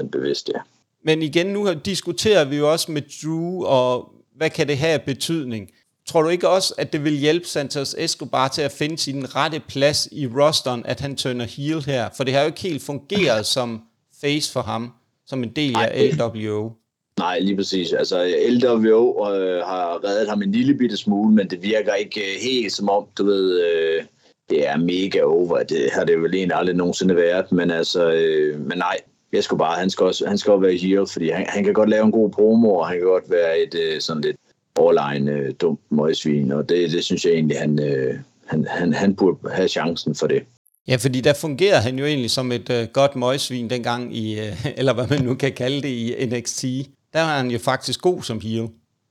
[0.04, 0.60] 100% bevidst, ja.
[1.04, 5.70] Men igen, nu diskuterer vi jo også med Drew, og hvad kan det have betydning?
[6.06, 9.60] Tror du ikke også, at det vil hjælpe Santos Escobar til at finde sin rette
[9.68, 12.08] plads i rosteren, at han tønder heel her?
[12.16, 13.82] For det har jo ikke helt fungeret som
[14.20, 14.92] face for ham,
[15.26, 16.70] som en del af LWO.
[17.18, 17.92] Nej, lige præcis.
[17.92, 22.40] Altså, LWO øh, har reddet ham en lille bitte smule, men det virker ikke øh,
[22.42, 24.04] helt som om, du ved, øh,
[24.50, 25.62] det er mega over.
[25.62, 28.96] Det har det vel egentlig aldrig nogensinde været, men altså, øh, men nej,
[29.32, 31.74] jeg skulle bare, han skal også, han skal også være heel, fordi han, han kan
[31.74, 34.36] godt lave en god promo, og han kan godt være et øh, sådan lidt
[34.78, 38.14] overlegen øh, dumt møgsvin, og det, det synes jeg egentlig, han, øh,
[38.46, 40.42] han, han, han burde have chancen for det.
[40.88, 44.66] Ja, fordi der fungerer han jo egentlig som et øh, godt møgsvin dengang i, øh,
[44.78, 46.64] eller hvad man nu kan kalde det i NXT.
[47.12, 48.68] Der er han jo faktisk god som heel.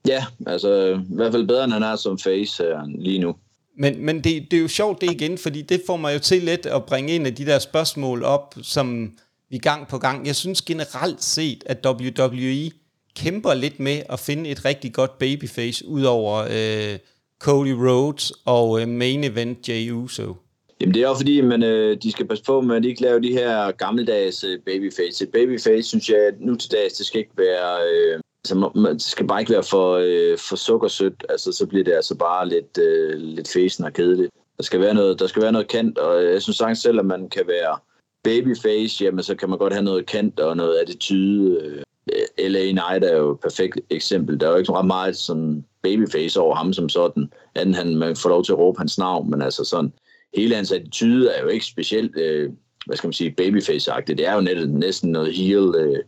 [0.08, 3.34] Ja, altså i hvert fald bedre, end han er som face her lige nu.
[3.78, 6.42] Men, men det, det er jo sjovt det igen, fordi det får mig jo til
[6.42, 9.12] lidt at bringe en af de der spørgsmål op, som
[9.50, 10.26] vi gang på gang.
[10.26, 12.70] Jeg synes generelt set, at WWE
[13.16, 16.98] kæmper lidt med at finde et rigtig godt babyface, ud over øh,
[17.40, 20.34] Cody Rhodes og øh, main event Jey Uso.
[20.80, 23.18] Jamen det er jo fordi, man, øh, de skal passe på med, at ikke laver
[23.18, 25.24] de her gammeldags øh, babyface.
[25.24, 27.78] Et babyface, synes jeg, nu til dags, det skal ikke være...
[27.92, 31.24] Øh, altså, det skal bare ikke være for, øh, for sukkersødt.
[31.28, 34.30] Altså, så bliver det altså bare lidt, øh, lidt fæsen og kedeligt.
[34.56, 37.06] Der skal være noget, der skal være noget kant, og jeg synes sagtens selv, at
[37.06, 37.78] man kan være
[38.24, 41.60] babyface, jamen så kan man godt have noget kant og noget attitude.
[41.62, 44.40] Øh, Øh, LA Knight er jo et perfekt eksempel.
[44.40, 48.16] Der er jo ikke ret meget sådan babyface over ham som sådan, anden han man
[48.16, 49.92] får lov til at råbe hans navn, men altså sådan,
[50.36, 52.52] hele hans attitude er jo ikke specielt, øh,
[52.86, 54.18] hvad skal man sige, babyface-agtigt.
[54.18, 55.98] Det er jo net, næsten noget heel øh,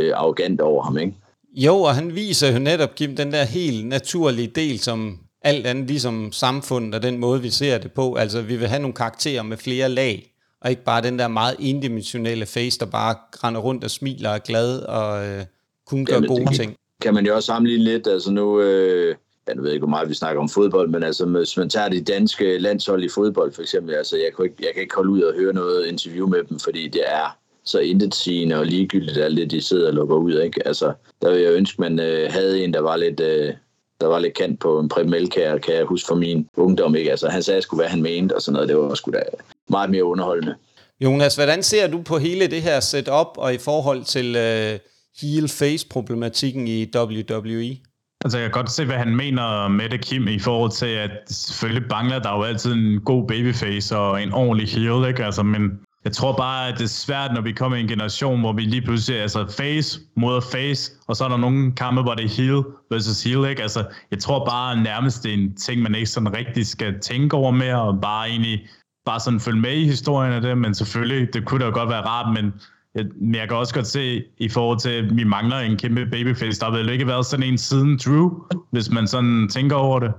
[0.00, 1.14] øh, arrogant over ham, ikke?
[1.54, 5.86] Jo, og han viser jo netop, Kim, den der helt naturlige del, som alt andet
[5.86, 8.14] ligesom samfundet og den måde, vi ser det på.
[8.14, 10.31] Altså, vi vil have nogle karakterer med flere lag
[10.64, 14.34] og ikke bare den der meget indimensionelle face, der bare render rundt og smiler og
[14.34, 15.44] er glad og øh,
[15.86, 16.76] kun gør gode det, ting.
[17.02, 19.14] Kan man jo også sammenligne lidt, altså nu, øh,
[19.48, 22.00] jeg ved ikke, hvor meget vi snakker om fodbold, men altså, hvis man tager de
[22.00, 25.22] danske landshold i fodbold for eksempel, altså, jeg kan, ikke, jeg kan ikke holde ud
[25.22, 29.50] og høre noget interview med dem, fordi det er så intetsigende og ligegyldigt alt det,
[29.50, 30.66] de sidder og lukker ud, ikke?
[30.66, 33.20] Altså, der vil jeg ønske, man øh, havde en, der var lidt...
[33.20, 33.54] Øh,
[34.00, 36.94] der var lidt kant på en Preben kan jeg huske fra min ungdom.
[36.94, 37.10] Ikke?
[37.10, 38.68] Altså, han sagde, skulle være, han mente, og sådan noget.
[38.68, 39.22] Det var sgu da
[39.70, 40.54] meget mere underholdende.
[41.00, 44.78] Jonas, hvordan ser du på hele det her setup og i forhold til uh,
[45.20, 47.76] heel-face-problematikken i WWE?
[48.24, 51.10] Altså, jeg kan godt se, hvad han mener med det, Kim, i forhold til, at
[51.26, 55.24] selvfølgelig Bangla, der er jo altid en god babyface og en ordentlig heel, ikke?
[55.24, 55.70] Altså, men
[56.04, 58.62] Jeg tror bare, at det er svært, når vi kommer i en generation, hvor vi
[58.62, 62.24] lige pludselig er altså face mod face, og så er der nogle kampe, hvor det
[62.24, 63.62] er heel versus heel, ikke?
[63.62, 67.36] Altså, jeg tror bare nærmest, det er en ting, man ikke sådan rigtig skal tænke
[67.36, 68.68] over mere, og bare egentlig
[69.04, 72.02] bare sådan følge med i historien af det, men selvfølgelig, det kunne da godt være
[72.02, 72.52] rart, men
[72.94, 76.06] jeg, men jeg kan også godt se, i forhold til, at vi mangler en kæmpe
[76.06, 78.30] babyface, der har vel ikke været sådan en siden Drew,
[78.70, 80.12] hvis man sådan tænker over det.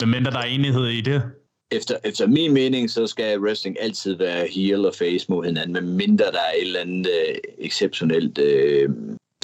[0.00, 1.22] Medmindre der er enighed i det.
[1.72, 5.96] Efter, efter min mening, så skal wrestling altid være heel og face mod hinanden, men
[5.96, 8.88] mindre der er et eller andet øh, exceptionelt, øh,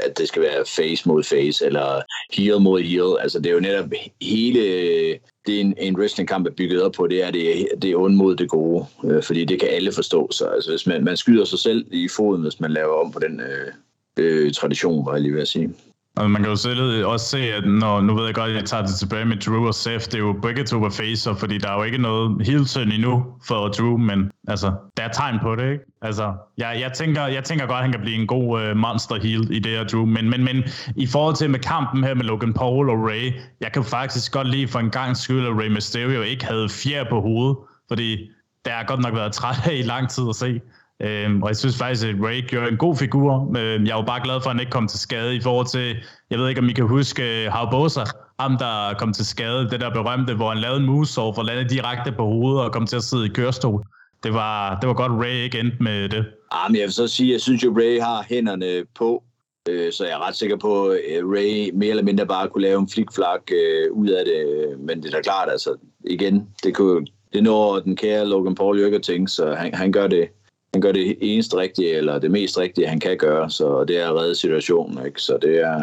[0.05, 3.21] at det skal være face mod face, eller heel mod heel.
[3.21, 3.91] Altså, det er jo netop
[4.23, 8.15] hele det, en, en wrestlingkamp er bygget op på, det er, det, det er ond
[8.15, 10.29] mod det gode, øh, fordi det kan alle forstå.
[10.31, 13.19] Så altså, hvis man, man skyder sig selv i foden, hvis man laver om på
[13.19, 13.73] den øh,
[14.17, 15.75] øh, tradition, var jeg lige ved at sige.
[16.17, 18.65] Og man kan jo selv også se, at når, nu ved jeg godt, at jeg
[18.65, 21.59] tager det tilbage med Drew og Seth, det er jo begge to var facer, fordi
[21.59, 25.39] der er jo ikke noget heel turn endnu for Drew, men altså, der er tegn
[25.43, 25.85] på det, ikke?
[26.03, 29.17] Altså, jeg, jeg, tænker, jeg tænker godt, at han kan blive en god øh, monster
[29.21, 30.65] heel i det her Drew, men, men, men
[30.97, 34.49] i forhold til med kampen her med Logan Paul og Ray, jeg kan faktisk godt
[34.49, 37.57] lide for en gang skyld, at Ray Mysterio ikke havde fjer på hovedet,
[37.89, 38.31] fordi
[38.65, 40.61] der har godt nok været træt af i lang tid at se.
[41.03, 43.59] Øhm, og jeg synes faktisk, at Ray gjorde en god figur.
[43.59, 45.97] Øhm, jeg var bare glad for, at han ikke kom til skade i forhold til,
[46.31, 48.05] jeg ved ikke, om I kan huske øh, Haubosa,
[48.41, 51.71] ham der kom til skade, det der berømte, hvor han lavede en movesaw for landet
[51.71, 53.85] direkte på hovedet og kom til at sidde i kørestol.
[54.23, 56.25] Det var, det var godt, Ray ikke endte med det.
[56.51, 59.23] Ah, men jeg vil så sige, jeg synes jo, Ray har hænderne på,
[59.69, 62.81] øh, så jeg er ret sikker på, at Ray mere eller mindre bare kunne lave
[62.81, 64.45] en flikflak øh, ud af det.
[64.81, 68.79] Men det er da klart, altså igen, det, kunne, det når den kære Logan Paul
[68.79, 70.29] jo ikke at tænke, så han, han gør det
[70.77, 74.09] han gør det eneste rigtige, eller det mest rigtige, han kan gøre, så det er
[74.11, 75.07] at redde situationen.
[75.07, 75.23] Ikke?
[75.23, 75.81] Så det er,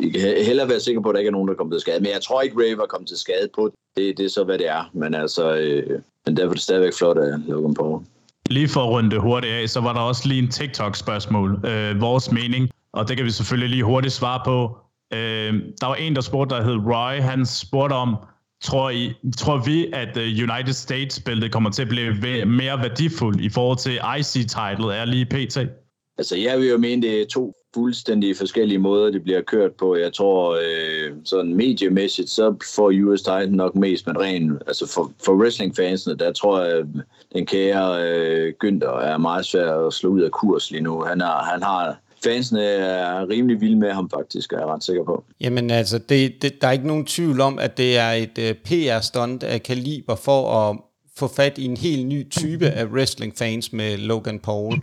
[0.00, 2.00] I kan hellere være sikker på, at der ikke er nogen, der kommer til skade.
[2.00, 4.18] Men jeg tror ikke, Ray var kommet til skade på det.
[4.18, 4.90] Det er så, hvad det er.
[4.92, 8.00] Men altså, øh, men derfor er det stadigvæk flot at Logan Paul.
[8.50, 11.50] Lige for at runde det hurtigt af, så var der også lige en TikTok-spørgsmål.
[11.66, 14.76] Øh, vores mening, og det kan vi selvfølgelig lige hurtigt svare på.
[15.12, 17.20] Øh, der var en, der spurgte, der hed Roy.
[17.20, 18.16] Han spurgte om,
[18.62, 23.48] Tror, I, tror vi, at øh, United States-bæltet kommer til at blive mere værdifuldt i
[23.48, 25.58] forhold til IC-titlet er lige pt?
[26.18, 29.96] Altså, jeg vil jo mene, det er to fuldstændig forskellige måder, det bliver kørt på.
[29.96, 35.12] Jeg tror, øh, sådan mediemæssigt, så får US Titan nok mest, men ren, altså for,
[35.24, 36.86] for wrestling-fansene, der tror jeg, øh,
[37.32, 41.02] den kære øh, Günther er meget svær at slå ud af kurs lige nu.
[41.02, 45.04] Han, har, han har fansene er rimelig vilde med ham faktisk, er jeg ret sikker
[45.04, 45.24] på.
[45.40, 48.50] Jamen altså, det, det, der er ikke nogen tvivl om, at det er et øh,
[48.50, 50.78] uh, PR-stunt af kaliber for at
[51.16, 54.74] få fat i en helt ny type af wrestling-fans med Logan Paul.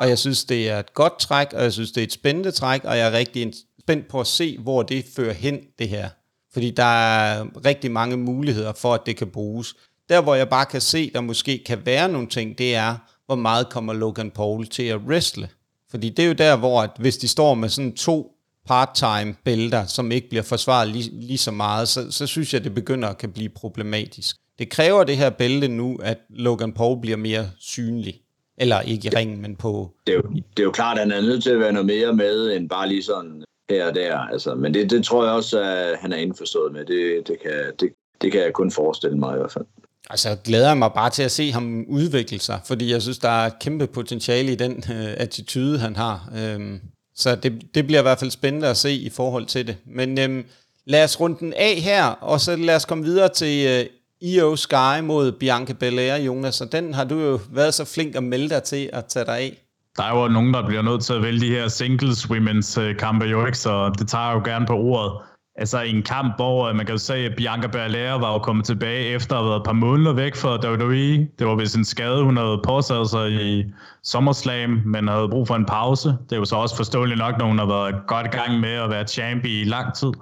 [0.00, 2.50] Og jeg synes, det er et godt træk, og jeg synes, det er et spændende
[2.50, 6.08] træk, og jeg er rigtig spændt på at se, hvor det fører hen, det her.
[6.52, 9.74] Fordi der er rigtig mange muligheder for, at det kan bruges.
[10.08, 13.34] Der, hvor jeg bare kan se, der måske kan være nogle ting, det er, hvor
[13.34, 15.48] meget kommer Logan Paul til at wrestle.
[15.96, 18.32] Fordi det er jo der, hvor at hvis de står med sådan to
[18.66, 22.74] part-time bælter, som ikke bliver forsvaret lige, lige så meget, så, så synes jeg, det
[22.74, 24.36] begynder at kan blive problematisk.
[24.58, 28.20] Det kræver det her bælte nu, at Logan Paul bliver mere synlig.
[28.58, 29.90] Eller ikke i ringen, men på...
[30.06, 31.86] Det er, jo, det er jo klart, at han er nødt til at være noget
[31.86, 34.18] mere med, end bare lige sådan her og der.
[34.18, 36.84] Altså, men det, det tror jeg også, at han er indforstået med.
[36.84, 39.64] Det, det, kan, det, det kan jeg kun forestille mig i hvert fald.
[40.10, 43.50] Altså, glæder mig bare til at se ham udvikle sig, fordi jeg synes, der er
[43.60, 46.30] kæmpe potentiale i den øh, attitude, han har.
[46.38, 46.80] Øhm,
[47.14, 49.76] så det, det bliver i hvert fald spændende at se i forhold til det.
[49.86, 50.44] Men øhm,
[50.84, 53.86] lad os runde den af her, og så lad os komme videre til øh,
[54.20, 56.60] Io Sky mod Bianca Belair, Jonas.
[56.60, 59.38] Og den har du jo været så flink at melde dig til at tage dig
[59.38, 59.62] af.
[59.96, 62.96] Der er jo nogen, der bliver nødt til at vælge de her singles women's øh,
[62.98, 65.12] kampe jo ikke, så det tager jeg jo gerne på ordet
[65.58, 68.64] altså en kamp, hvor øh, man kan jo se, at Bianca Belair var jo kommet
[68.64, 71.28] tilbage efter at have været et par måneder væk fra WWE.
[71.38, 73.64] Det var vist en skade, hun havde påsat sig i
[74.02, 76.08] SummerSlam, men havde brug for en pause.
[76.08, 78.72] Det er jo så også forståeligt nok, når hun har været godt i gang med
[78.72, 80.12] at være champ i lang tid.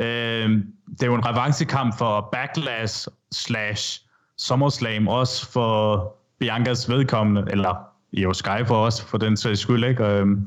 [0.00, 0.50] Øh,
[0.90, 4.00] det er jo en revanchekamp for Backlash slash
[4.38, 6.06] SummerSlam, også for
[6.40, 10.04] Biancas vedkommende, eller jo Sky for os, for den sags skyld, ikke?
[10.04, 10.46] Øhm,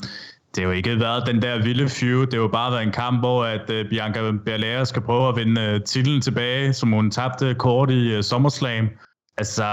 [0.58, 2.26] det har jo ikke været den der vilde fyre.
[2.26, 5.36] Det har jo bare været en kamp, hvor at uh, Bianca Belair skal prøve at
[5.36, 8.89] vinde uh, titlen tilbage, som hun tabte kort i uh, SummerSlam.
[9.38, 9.63] Altså,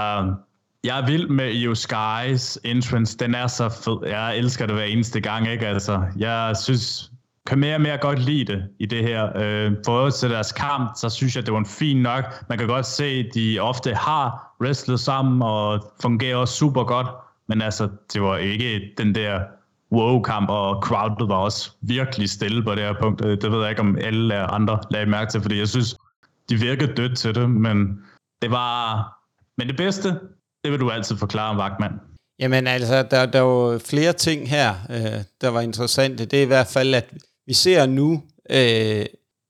[0.83, 3.17] jeg er vild med Io Sky's entrance.
[3.17, 4.09] Den er så fed.
[4.09, 5.67] Jeg elsker det hver eneste gang, ikke?
[5.67, 7.11] Altså, jeg synes,
[7.47, 9.23] kan mere og mere godt lide det i det her.
[9.25, 12.23] Uh, for til deres kamp, så synes jeg, det var en fin nok.
[12.49, 17.07] Man kan godt se, at de ofte har wrestlet sammen og fungerer også super godt.
[17.47, 19.39] Men altså, det var ikke den der
[19.95, 23.25] wow-kamp, og crowdet var også virkelig stille på det her punkt.
[23.25, 25.95] Øh, det ved jeg ikke, om alle andre lagde mærke til, fordi jeg synes,
[26.49, 27.77] de virkede dødt til det, men
[28.41, 29.11] det var...
[29.57, 30.09] Men det bedste,
[30.63, 31.93] det vil du altid forklare, Vagtmand.
[32.39, 36.25] Jamen altså, der, der var flere ting her, øh, der var interessante.
[36.25, 37.13] Det er i hvert fald, at
[37.47, 39.05] vi ser nu øh,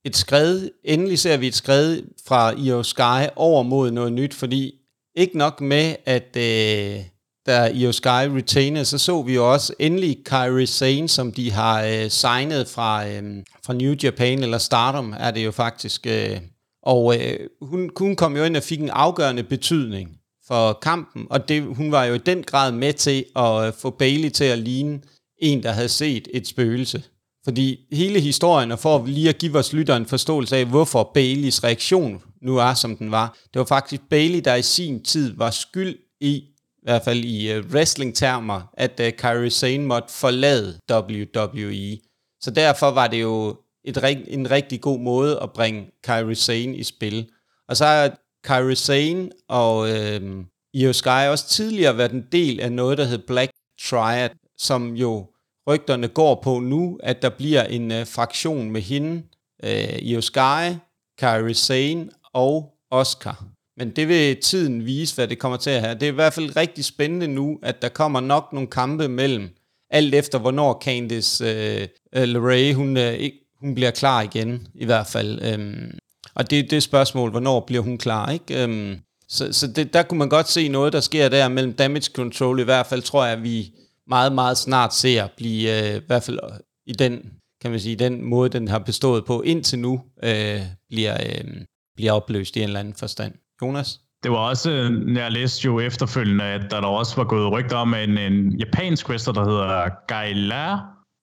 [0.05, 4.73] et skred, endelig ser vi et skred fra Io Sky over mod noget nyt, fordi
[5.15, 7.05] ikke nok med, at øh,
[7.45, 11.83] der Io Sky retainer, så så vi jo også endelig Kyrie Sane, som de har
[11.83, 16.07] øh, signet fra, øh, fra New Japan, eller Stardom er det jo faktisk.
[16.07, 16.39] Øh,
[16.83, 20.09] og øh, hun, hun kom jo ind og fik en afgørende betydning
[20.47, 23.89] for kampen, og det, hun var jo i den grad med til at øh, få
[23.89, 24.99] Bailey til at ligne
[25.41, 27.03] en, der havde set et spøgelse.
[27.43, 31.63] Fordi hele historien, og for lige at give vores lytter en forståelse af, hvorfor Baileys
[31.63, 35.51] reaktion nu er, som den var, det var faktisk Bailey, der i sin tid var
[35.51, 36.43] skyld i,
[36.85, 41.97] i hvert fald i uh, wrestling-termer, at øh, uh, Kyrie Sane måtte forlade WWE.
[42.41, 46.83] Så derfor var det jo et, en rigtig god måde at bringe Kyrie Sane i
[46.83, 47.29] spil.
[47.69, 52.71] Og så har Kyrie Sane og øh, Io Sky også tidligere været en del af
[52.71, 55.29] noget, der hed Black Triad, som jo
[55.67, 59.23] rygterne går på nu, at der bliver en øh, fraktion med hende,
[59.63, 60.75] øh, Io Sky,
[61.19, 63.54] Kyrie Sane og Oscar.
[63.77, 65.93] Men det vil tiden vise, hvad det kommer til at have.
[65.93, 69.49] Det er i hvert fald rigtig spændende nu, at der kommer nok nogle kampe mellem,
[69.89, 75.07] alt efter hvornår Candice øh, øh LeRae, hun, øh, hun bliver klar igen, i hvert
[75.07, 75.41] fald.
[75.41, 75.97] Øhm,
[76.35, 78.63] og det er det spørgsmål, hvornår bliver hun klar, ikke?
[78.63, 82.11] Øhm, så så det, der kunne man godt se noget, der sker der mellem damage
[82.15, 82.59] control.
[82.59, 83.71] I hvert fald tror jeg, at vi
[84.07, 86.39] meget, meget snart ser blive, øh, i hvert fald
[86.85, 91.17] i den, kan man sige, den måde, den har bestået på indtil nu, øh, bliver,
[91.25, 91.61] øh,
[91.95, 93.33] bliver opløst i en eller anden forstand.
[93.61, 93.99] Jonas?
[94.23, 94.69] Det var også,
[95.15, 99.09] jeg læste jo efterfølgende, at der, der også var gået rygter om en, en japansk
[99.09, 100.77] wrestler, der hedder Gai La,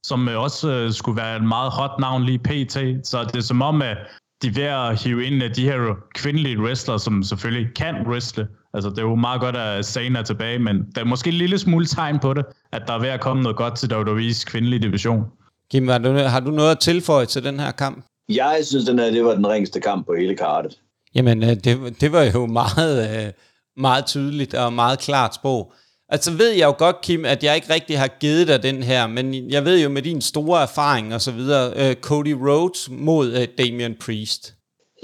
[0.07, 3.07] som også øh, skulle være et meget hot navn lige pt.
[3.07, 3.97] Så det er som om, at
[4.42, 8.49] de er ved at hive ind af de her kvindelige wrestlere, som selvfølgelig kan wrestle.
[8.75, 11.35] Altså, det er jo meget godt, at Zane er tilbage, men der er måske en
[11.35, 14.45] lille smule tegn på det, at der er ved at komme noget godt til WWE's
[14.45, 15.25] kvindelige division.
[15.71, 18.05] Kim, har du, har du noget at tilføje til den her kamp?
[18.29, 20.79] Jeg synes, den her, det var den ringeste kamp på hele kartet.
[21.14, 23.33] Jamen, øh, det, det var jo meget, øh,
[23.77, 25.72] meget tydeligt og meget klart sprog.
[26.09, 29.07] Altså ved jeg jo godt, Kim, at jeg ikke rigtig har givet dig den her,
[29.07, 33.46] men jeg ved jo med din store erfaring og så videre, øh, Cody Rhodes mod
[33.59, 34.55] Damian Priest.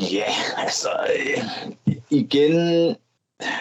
[0.03, 2.97] Ja, altså øh, igen,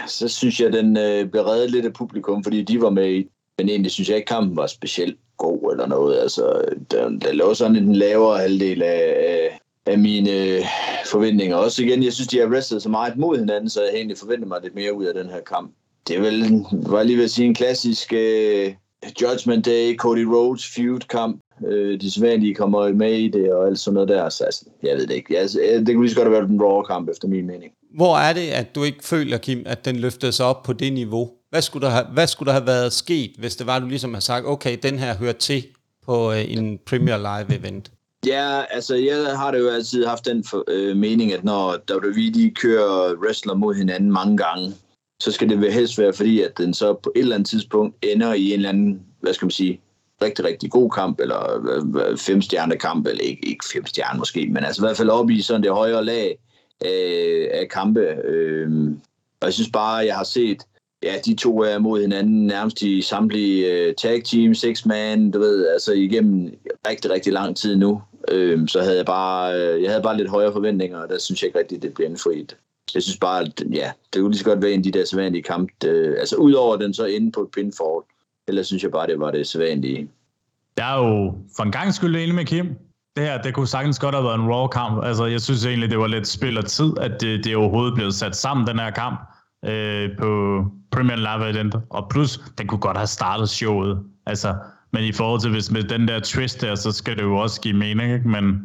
[0.07, 3.91] så synes jeg, den øh, lidt af publikum, fordi de var med i, men egentlig
[3.91, 6.19] synes jeg ikke, kampen var specielt god eller noget.
[6.19, 10.63] Altså, der, der lå sådan en lavere halvdel af, af mine øh,
[11.06, 11.56] forventninger.
[11.56, 14.47] Også igen, jeg synes, de har wrestlet så meget mod hinanden, så jeg egentlig forventer
[14.47, 15.71] mig lidt mere ud af den her kamp
[16.08, 18.73] det er vel, var lige ved at sige, en klassisk øh,
[19.21, 21.41] Judgment Day, Cody Rhodes feud-kamp.
[21.67, 24.30] Øh, de sædvanlige kommer med i det og alt sådan noget der.
[24.30, 25.39] Så altså, jeg ved det ikke.
[25.39, 27.71] Altså, det kunne lige så godt have været en Raw-kamp, efter min mening.
[27.95, 30.93] Hvor er det, at du ikke føler, Kim, at den løftede sig op på det
[30.93, 31.30] niveau?
[31.50, 33.88] Hvad skulle der have, hvad skulle der have været sket, hvis det var, at du
[33.88, 35.65] ligesom har sagt, okay, den her hører til
[36.06, 37.91] på øh, en Premier Live event?
[38.25, 42.32] Ja, altså jeg har det jo altid haft den for, øh, mening, at når WWE
[42.34, 44.73] de kører wrestler mod hinanden mange gange,
[45.19, 48.34] så skal det helst være, fordi at den så på et eller andet tidspunkt ender
[48.34, 49.82] i en eller anden, hvad skal man sige,
[50.21, 54.63] rigtig, rigtig god kamp, eller øh, øh, femstjerne kamp, eller ikke, ikke femstjerne måske, men
[54.63, 56.38] altså i hvert fald op i sådan det højere lag
[56.86, 57.99] øh, af kampe.
[57.99, 58.91] Øh,
[59.41, 60.63] og jeg synes bare, jeg har set,
[61.03, 65.39] ja, de to er mod hinanden nærmest i samtlige øh, tag team, six man, du
[65.39, 66.53] ved, altså igennem
[66.88, 68.01] rigtig, rigtig lang tid nu.
[68.31, 71.41] Øh, så havde jeg bare, øh, jeg havde bare lidt højere forventninger, og der synes
[71.41, 72.55] jeg ikke rigtigt, det bliver indfriet
[72.95, 75.05] jeg synes bare, at ja, det kunne lige så godt være en af de der
[75.05, 75.73] sædvanlige kampe.
[75.86, 78.01] Øh, altså udover den så inde på pinfall,
[78.47, 80.10] ellers synes jeg bare, det var det sædvanlige.
[80.77, 82.75] Der er jo for en gang skyld enig med Kim.
[83.15, 85.05] Det her, det kunne sagtens godt have været en Raw-kamp.
[85.05, 88.12] Altså, jeg synes egentlig, det var lidt spil og tid, at det, det overhovedet blev
[88.12, 89.19] sat sammen, den her kamp
[89.65, 91.76] øh, på Premier Live Event.
[91.89, 94.00] Og plus, den kunne godt have startet showet.
[94.26, 94.56] Altså,
[94.93, 97.62] men i forhold til, hvis med den der twist der, så skal det jo også
[97.62, 98.28] give mening, ikke?
[98.28, 98.62] Men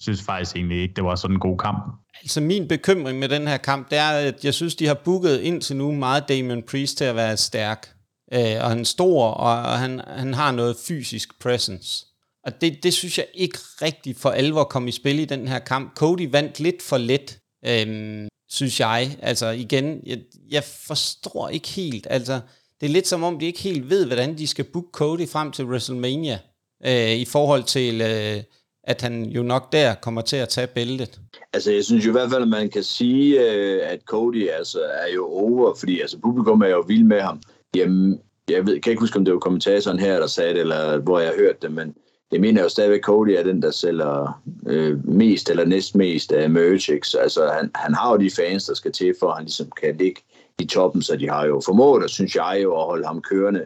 [0.00, 1.78] synes faktisk egentlig ikke, det var sådan en god kamp.
[2.22, 5.40] Altså min bekymring med den her kamp, det er, at jeg synes, de har booket
[5.40, 7.88] indtil nu meget Damien Priest til at være stærk.
[8.32, 12.06] Øh, og han er stor, og han, han har noget fysisk presence.
[12.46, 15.58] Og det, det synes jeg ikke rigtig for alvor kom i spil i den her
[15.58, 15.94] kamp.
[15.96, 19.18] Cody vandt lidt for let, Øhm, synes jeg.
[19.22, 20.18] Altså igen, jeg,
[20.50, 22.06] jeg forstår ikke helt.
[22.10, 22.40] Altså,
[22.80, 25.52] det er lidt som om, de ikke helt ved, hvordan de skal booke Cody frem
[25.52, 26.38] til WrestleMania.
[26.86, 28.00] Øh, I forhold til...
[28.00, 28.42] Øh,
[28.84, 31.20] at han jo nok der kommer til at tage bæltet.
[31.52, 34.80] Altså, jeg synes jo i hvert fald, at man kan sige, øh, at Cody altså,
[34.80, 37.40] er jo over, fordi altså, publikum er jo vild med ham.
[37.76, 40.98] Jamen, jeg ved, kan ikke huske, om det var kommentatoren her, der sagde det, eller
[40.98, 41.94] hvor jeg hørte det, men
[42.32, 46.32] jeg mener jo stadigvæk, at Cody er den, der sælger øh, mest eller næst mest
[46.32, 46.90] af merch.
[46.90, 47.08] Ikke?
[47.08, 49.66] Så, altså, han, han har jo de fans, der skal til, for at han ligesom
[49.80, 50.20] kan ligge
[50.58, 53.64] i toppen, så de har jo formået, og synes jeg jo, at holde ham kørende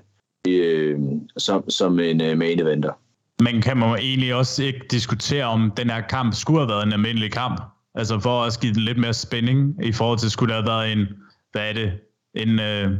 [0.48, 0.98] øh,
[1.36, 2.92] som, som en øh, main eventer.
[3.40, 6.92] Men kan man egentlig også ikke diskutere, om den her kamp skulle have været en
[6.92, 7.60] almindelig kamp?
[7.94, 10.92] Altså for at give den lidt mere spænding i forhold til, skulle der have været
[10.92, 11.06] en,
[11.52, 11.92] hvad er det,
[12.34, 12.90] en øh,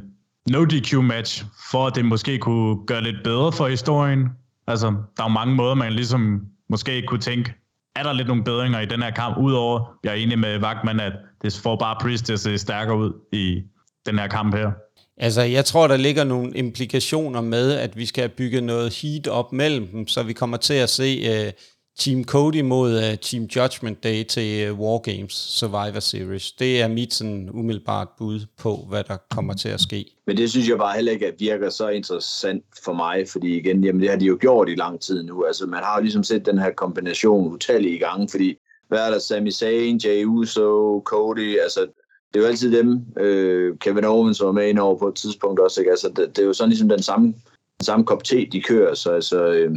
[0.51, 4.29] no DQ match, for at det måske kunne gøre lidt bedre for historien?
[4.67, 7.55] Altså, der er jo mange måder, man ligesom måske kunne tænke,
[7.97, 11.01] er der lidt nogle bedringer i den her kamp, udover, jeg er enig med Vagtman,
[11.01, 11.13] at
[11.43, 13.63] det får bare Priest til at se stærkere ud i
[14.07, 14.71] den her kamp her?
[15.17, 19.29] Altså, jeg tror, der ligger nogle implikationer med, at vi skal have bygget noget heat
[19.29, 21.53] op mellem dem, så vi kommer til at se øh,
[21.99, 26.53] Team Cody mod uh, Team Judgment Day til uh, War Games Survivor Series.
[26.53, 30.05] Det er mit sådan umiddelbart bud på, hvad der kommer til at ske.
[30.27, 33.85] Men det synes jeg bare heller ikke at virker så interessant for mig, fordi igen,
[33.85, 35.45] jamen det har de jo gjort i lang tid nu.
[35.45, 38.57] Altså man har jo ligesom set den her kombination utallige gange, fordi
[38.89, 41.81] hvad er der, Sami Zayn, Jey Uso, Cody, altså
[42.35, 45.61] det er jo altid dem, øh, Kevin Owens var med ind over på et tidspunkt
[45.61, 45.91] også, ikke?
[45.91, 47.27] Altså, det, det er jo sådan ligesom den samme,
[47.79, 49.73] den samme kop te, de kører, så altså, øh,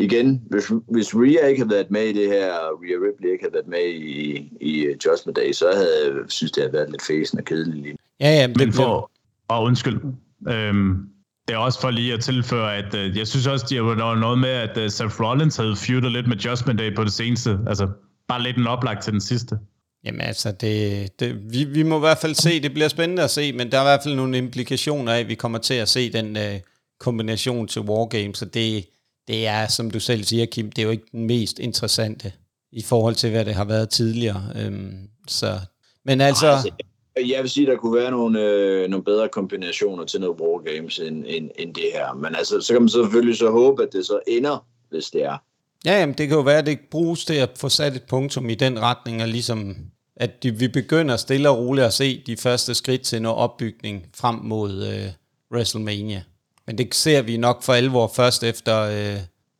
[0.00, 2.48] igen, hvis, hvis Rhea ikke havde været med i det her,
[2.82, 6.62] Rhea Ripley ikke havde været med i, i Judgment Day, så havde jeg synes, det
[6.62, 7.96] havde været lidt fæsen og kedeligt lige.
[8.20, 9.10] Ja, ja, men det for,
[9.48, 10.00] og undskyld,
[10.48, 11.08] øhm,
[11.48, 14.38] det er også for lige at tilføre, at øh, jeg synes også, de har noget
[14.38, 17.58] med, at øh, Seth Rollins havde feudet lidt med Judgment Day på det seneste.
[17.66, 17.88] Altså,
[18.28, 19.58] bare lidt en oplagt til den sidste.
[20.04, 23.30] Jamen altså, det, det, vi, vi må i hvert fald se, det bliver spændende at
[23.30, 25.88] se, men der er i hvert fald nogle implikationer af, at vi kommer til at
[25.88, 26.60] se den uh,
[27.00, 28.84] kombination til Wargames, så det,
[29.28, 32.32] det er, som du selv siger, Kim, det er jo ikke den mest interessante
[32.72, 34.42] i forhold til, hvad det har været tidligere.
[34.56, 35.58] Øhm, så,
[36.04, 36.46] men altså...
[36.46, 36.70] Altså
[37.16, 41.24] jeg vil sige, der kunne være nogle, øh, nogle bedre kombinationer til noget Wargames end,
[41.26, 42.14] end, end det her.
[42.14, 45.36] Men altså, så kan man selvfølgelig så håbe, at det så ender, hvis det er.
[45.84, 48.50] Ja, jamen, det kan jo være, at det bruges til at få sat et punktum
[48.50, 49.76] i den retning, og ligesom
[50.16, 54.06] at de, vi begynder stille og roligt at se de første skridt til noget opbygning
[54.14, 55.12] frem mod øh,
[55.52, 56.22] WrestleMania.
[56.70, 59.16] Men det ser vi nok for alvor først efter øh,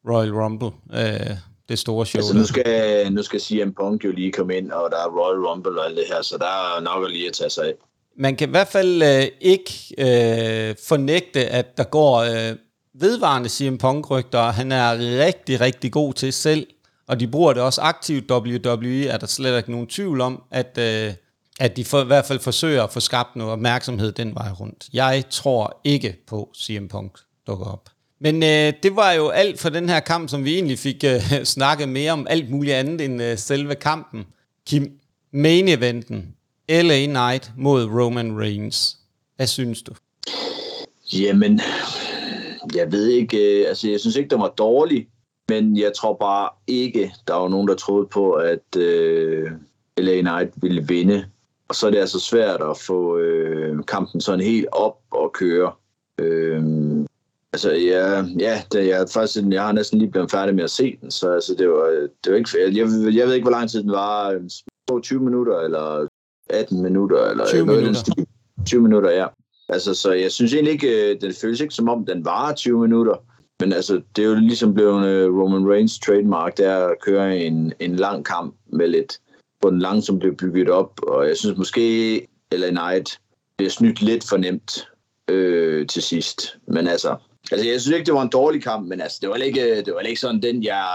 [0.08, 1.36] Royal Rumble, øh,
[1.68, 2.18] det store show.
[2.18, 5.46] Altså nu skal, nu skal CM Punk jo lige komme ind, og der er Royal
[5.46, 7.72] Rumble og alt det her, så der er nok lige at tage sig af.
[8.16, 12.56] Man kan i hvert fald øh, ikke øh, fornægte, at der går øh,
[12.94, 14.40] vedvarende CM Punk-rygter.
[14.40, 16.66] Han er rigtig, rigtig god til selv,
[17.08, 18.30] og de bruger det også aktivt.
[18.30, 21.14] WWE er der slet ikke nogen tvivl om, at, øh,
[21.61, 24.88] at de for, i hvert fald forsøger at få skabt noget opmærksomhed den vej rundt.
[24.92, 27.90] Jeg tror ikke på CM Punk dukker op.
[28.20, 31.44] Men øh, det var jo alt for den her kamp, som vi egentlig fik øh,
[31.54, 34.26] snakket mere om alt muligt andet end øh, selve kampen.
[34.66, 34.92] Kim,
[35.32, 36.34] main eventen,
[36.68, 38.96] LA Knight mod Roman Reigns.
[39.36, 39.92] Hvad synes du?
[41.12, 41.61] Jamen,
[42.74, 45.06] jeg ved ikke, øh, altså jeg synes ikke, den var dårlig,
[45.48, 49.50] men jeg tror bare ikke, der var nogen, der troede på, at øh,
[49.98, 51.24] LA Knight ville vinde.
[51.71, 55.73] Og så er det altså svært at få øh, kampen sådan helt op og køre.
[56.18, 56.62] Øh,
[57.53, 60.99] altså, ja, ja det, jeg, faktisk, jeg har næsten lige blevet færdig med at se
[61.01, 63.83] den, så altså, det, var, det var ikke jeg, jeg ved ikke, hvor lang tid
[63.83, 64.49] den var.
[65.03, 66.07] 20 minutter, eller
[66.49, 68.12] 18 minutter, eller 20 noget minutter.
[68.66, 69.27] 20 minutter, ja.
[69.68, 72.81] Altså, så jeg synes egentlig ikke, øh, den føles ikke som om, den var 20
[72.81, 73.14] minutter.
[73.61, 77.73] Men altså, det er jo ligesom blevet øh, Roman Reigns trademark, der at køre en,
[77.81, 79.18] en lang kamp med lidt,
[79.62, 81.00] på den langsomt blev bygget op.
[81.02, 83.18] Og jeg synes måske, eller Knight
[83.56, 84.88] bliver snydt lidt for nemt
[85.30, 86.56] øh, til sidst.
[86.68, 87.16] Men altså,
[87.52, 89.76] altså, jeg synes ikke, det var en dårlig kamp, men altså, det var ikke, øh,
[89.76, 90.86] det var ikke sådan den, jeg,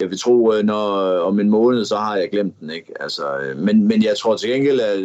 [0.00, 0.80] jeg vil tro, øh, når
[1.18, 2.70] om en måned, så har jeg glemt den.
[2.70, 3.02] Ikke?
[3.02, 4.98] Altså, øh, men, men jeg tror til gengæld, at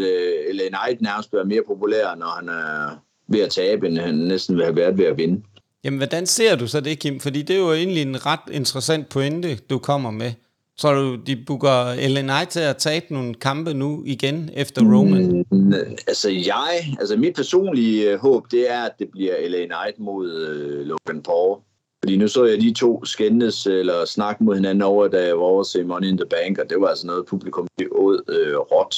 [0.55, 4.55] LA Knight nærmest bliver mere populær, når han er ved at tabe, end han næsten
[4.55, 5.43] vil have været ved at vinde.
[5.83, 7.19] Jamen, hvordan ser du så det, Kim?
[7.19, 10.31] Fordi det er jo egentlig en ret interessant pointe, du kommer med.
[10.79, 15.45] Tror du, de booker LNI Knight til at tabe nogle kampe nu igen efter Roman?
[15.51, 15.73] Mm,
[16.07, 20.31] altså jeg, altså mit personlige øh, håb, det er, at det bliver LA Knight mod
[20.31, 21.59] øh, Logan Paul.
[22.03, 25.43] Fordi nu så jeg de to skændes eller snakke mod hinanden over, da jeg var
[25.43, 28.95] over til Money in the Bank, og det var altså noget, publikum ud øh, råt.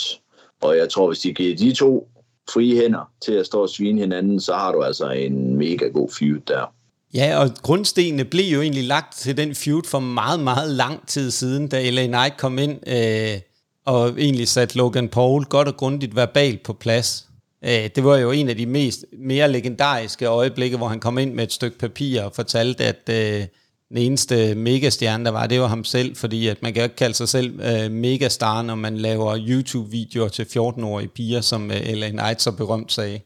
[0.61, 2.07] Og jeg tror, hvis de giver de to
[2.53, 6.09] frie hænder til at stå og svine hinanden, så har du altså en mega god
[6.19, 6.73] feud der.
[7.13, 11.31] Ja, og grundstenene blev jo egentlig lagt til den feud for meget, meget lang tid
[11.31, 13.39] siden, da LA Knight kom ind øh,
[13.85, 17.27] og egentlig satte Logan Paul godt og grundigt verbalt på plads.
[17.65, 21.33] Øh, det var jo en af de mest mere legendariske øjeblikke, hvor han kom ind
[21.33, 23.47] med et stykke papir og fortalte, at øh,
[23.89, 27.13] den eneste megastjerne, der var, det var ham selv, fordi at man kan ikke kalde
[27.15, 32.41] sig selv øh, megastar, når man laver YouTube-videoer til 14-årige piger, som øh, LA Knight
[32.41, 33.19] så berømt sagde.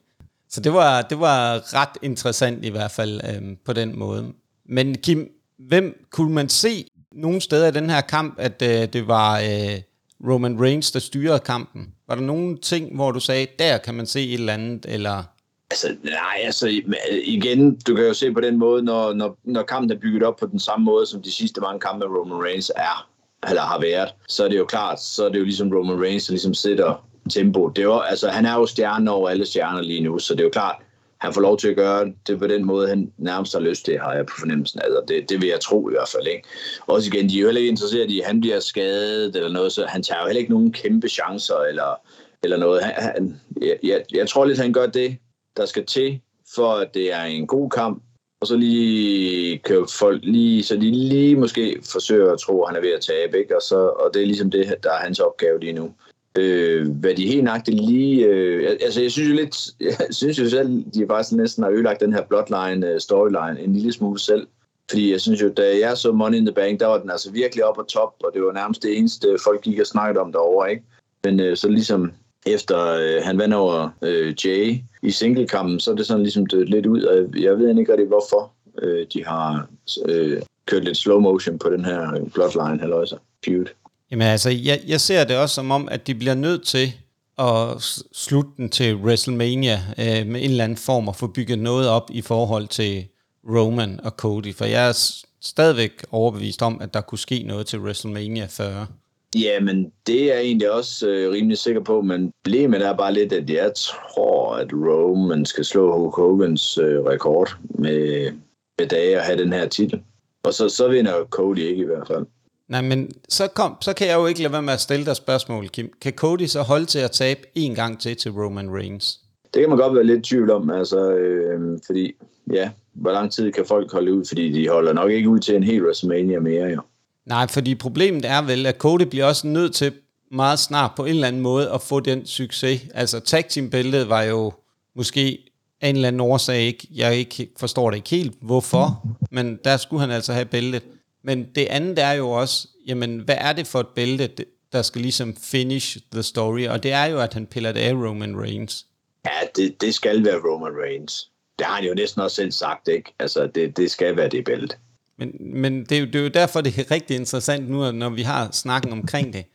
[0.50, 4.34] Så det var, det var ret interessant i hvert fald øhm, på den måde.
[4.66, 9.08] Men Kim, hvem kunne man se nogle steder i den her kamp, at øh, det
[9.08, 9.82] var øh,
[10.30, 11.94] Roman Reigns, der styrede kampen?
[12.08, 15.24] Var der nogle ting, hvor du sagde, der kan man se et eller andet, eller...
[15.72, 16.82] Altså, nej, altså
[17.26, 20.36] igen, du kan jo se på den måde, når, når, når kampen er bygget op
[20.36, 23.10] på den samme måde, som de sidste mange kampe med Roman Reigns er,
[23.50, 26.26] eller har været, så er det jo klart, så er det jo ligesom Roman Reigns,
[26.26, 27.70] der ligesom sidder tempo.
[27.70, 30.44] Det var, altså, han er jo stjernen over alle stjerner lige nu, så det er
[30.44, 30.76] jo klart,
[31.18, 34.00] han får lov til at gøre det på den måde, han nærmest har lyst til,
[34.00, 34.82] har jeg på fornemmelsen.
[34.84, 36.28] Altså, det, det vil jeg tro i hvert fald.
[36.28, 36.48] Ikke?
[36.88, 39.72] Også igen, de er jo heller ikke interesseret i, at han bliver skadet eller noget,
[39.72, 42.00] så han tager jo heller ikke nogen kæmpe chancer eller,
[42.44, 42.84] eller noget.
[42.84, 45.18] Han, han, jeg, jeg, jeg tror lidt, han gør det,
[45.58, 46.20] der skal til,
[46.56, 48.04] for at det er en god kamp,
[48.42, 52.78] og så lige kan folk lige, så de lige måske forsøger at tro, at han
[52.78, 53.56] er ved at tabe, ikke?
[53.56, 55.92] Og, så, og det er ligesom det, der er hans opgave lige nu.
[56.38, 58.26] Øh, hvad de helt nøjagtigt lige...
[58.26, 59.58] Øh, altså, jeg synes jo lidt...
[60.00, 63.74] Jeg synes jo selv, de faktisk næsten har ødelagt den her bloodline øh, storyline en
[63.74, 64.48] lille smule selv.
[64.90, 67.32] Fordi jeg synes jo, da jeg så Money in the Bank, der var den altså
[67.32, 70.32] virkelig op på top, og det var nærmest det eneste, folk gik og snakkede om
[70.32, 70.84] derovre, ikke?
[71.24, 72.12] Men øh, så ligesom
[72.46, 76.70] efter øh, han vandt over øh, Jay i singlekampen, så er det sådan ligesom dødt
[76.70, 79.68] lidt ud, og jeg ved ikke rigtig, hvorfor øh, de har
[80.10, 83.66] øh, kørt lidt slow motion på den her øh, bloodline, eller feud.
[84.12, 86.94] Jamen altså, jeg, jeg ser det også som om, at de bliver nødt til
[87.40, 87.82] at
[88.14, 92.10] slutte den til WrestleMania øh, med en eller anden form og få bygget noget op
[92.14, 93.08] i forhold til
[93.50, 97.80] Roman og Cody, for jeg er stadigvæk overbevist om, at der kunne ske noget til
[97.80, 98.88] WrestleMania 40.
[99.36, 103.14] Ja, men det er jeg egentlig også øh, rimelig sikker på, men problemet er bare
[103.14, 108.32] lidt, at jeg tror, at Roman skal slå Hulk Hogans øh, rekord med,
[108.80, 110.02] med dage at have den her titel.
[110.44, 112.26] Og så, så vinder Cody ikke i hvert fald.
[112.68, 115.16] Nej, men så, kom, så kan jeg jo ikke lade være med at stille dig
[115.16, 115.94] spørgsmål, Kim.
[116.02, 119.20] Kan Cody så holde til at tabe en gang til til Roman Reigns?
[119.54, 122.12] Det kan man godt være lidt i tvivl om, altså, øh, fordi,
[122.54, 125.56] ja, hvor lang tid kan folk holde ud, fordi de holder nok ikke ud til
[125.56, 126.82] en hel WrestleMania mere, jo.
[127.26, 129.92] Nej, fordi problemet er vel, at Cody bliver også nødt til
[130.32, 132.82] meget snart på en eller anden måde at få den succes.
[132.94, 134.54] Altså tag team bæltet var jo
[134.96, 135.52] måske
[135.82, 139.78] af en eller anden årsag ikke, jeg ikke forstår det ikke helt, hvorfor, men der
[139.78, 140.84] skulle han altså have bæltet.
[141.26, 144.30] Men det andet er jo også, jamen, hvad er det for et bælte,
[144.74, 146.68] der skal ligesom finish the story?
[146.68, 148.86] Og det er jo, at han piller det af Roman Reigns.
[149.26, 151.30] Ja, det, det skal være Roman Reigns.
[151.60, 153.14] Det har han jo næsten også selv sagt, ikke?
[153.20, 154.76] Altså, det, det skal være det bælte.
[155.18, 158.10] Men, men det, er jo, det er jo derfor, det er rigtig interessant nu, når
[158.10, 159.46] vi har snakken omkring det.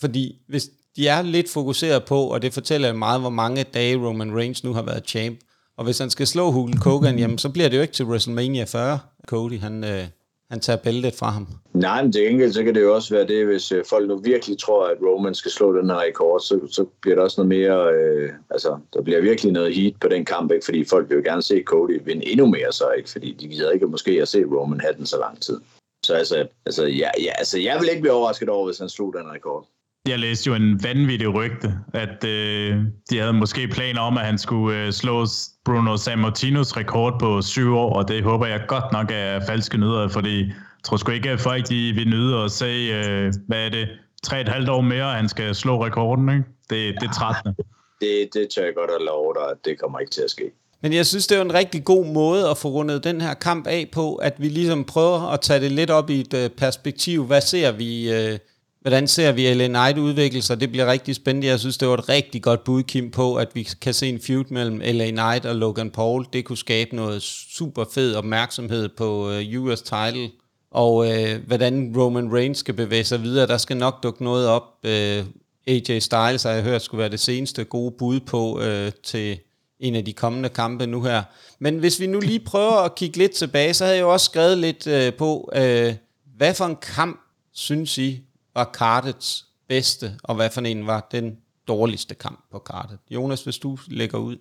[0.00, 4.36] Fordi hvis de er lidt fokuseret på, og det fortæller meget, hvor mange dage Roman
[4.36, 5.38] Reigns nu har været champ,
[5.76, 8.64] og hvis han skal slå Hulk Hogan, jamen, så bliver det jo ikke til WrestleMania
[8.64, 10.04] 40, Cody, han, øh,
[10.50, 11.46] han tager bæltet fra ham.
[11.72, 14.16] Nej, men til gengæld så kan det jo også være det, hvis øh, folk nu
[14.16, 17.48] virkelig tror, at Roman skal slå den her rekord, så, så bliver der også noget
[17.48, 20.64] mere, øh, altså der bliver virkelig noget heat på den kamp, ikke?
[20.64, 23.10] fordi folk vil jo gerne se Cody vinde endnu mere så, ikke?
[23.10, 25.60] fordi de gider ikke måske at se Roman have den så lang tid.
[26.06, 29.12] Så altså, altså, ja, ja, altså jeg vil ikke blive overrasket over, hvis han slog
[29.12, 29.68] den rekord.
[30.08, 32.76] Jeg læste jo en vanvittig rygte, at øh,
[33.10, 35.26] de havde måske planer om, at han skulle øh, slå
[35.64, 40.08] Bruno Sammartinos rekord på syv år, og det håber jeg godt nok er falske nyheder,
[40.08, 43.68] fordi jeg tror sgu ikke, at folk de vil nyde at se, øh, hvad er
[43.68, 43.88] det,
[44.22, 46.44] tre et halvt år mere, at han skal slå rekorden, ikke?
[46.70, 47.54] Det, det er trættende.
[48.00, 50.50] Det, det tør jeg godt at love dig, at det kommer ikke til at ske.
[50.82, 53.66] Men jeg synes, det er en rigtig god måde at få rundet den her kamp
[53.66, 57.24] af på, at vi ligesom prøver at tage det lidt op i et øh, perspektiv.
[57.24, 58.38] Hvad ser vi øh,
[58.84, 60.60] Hvordan ser vi LA Knight udvikle sig?
[60.60, 61.46] Det bliver rigtig spændende.
[61.46, 64.20] Jeg synes, det var et rigtig godt bud, Kim, på, at vi kan se en
[64.20, 66.26] feud mellem LA Knight og Logan Paul.
[66.32, 70.30] Det kunne skabe noget super fed opmærksomhed på øh, US title.
[70.70, 74.62] Og øh, hvordan Roman Reigns skal bevæge sig videre, der skal nok dukke noget op.
[74.84, 75.24] Øh,
[75.66, 79.38] AJ Styles har jeg hørt skulle være det seneste gode bud på øh, til
[79.80, 81.22] en af de kommende kampe nu her.
[81.58, 84.24] Men hvis vi nu lige prøver at kigge lidt tilbage, så havde jeg jo også
[84.24, 85.94] skrevet lidt øh, på, øh,
[86.36, 87.20] hvad for en kamp
[87.52, 88.24] synes I
[88.54, 91.36] var kartets bedste, og hvad for en var den
[91.68, 92.98] dårligste kamp på kartet?
[93.10, 94.36] Jonas, hvis du lægger ud.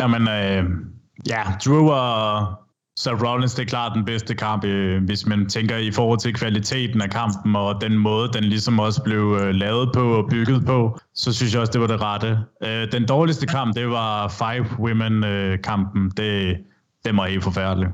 [0.00, 0.64] Jamen, øh,
[1.28, 2.54] ja, Drew og
[2.98, 6.34] Seth Rollins, det er klart den bedste kamp, øh, hvis man tænker i forhold til
[6.34, 10.66] kvaliteten af kampen, og den måde, den ligesom også blev øh, lavet på og bygget
[10.66, 12.38] på, så synes jeg også, det var det rette.
[12.62, 16.10] Øh, den dårligste kamp, det var Five Women-kampen.
[16.16, 16.56] Det,
[17.04, 17.90] det var helt forfærdeligt.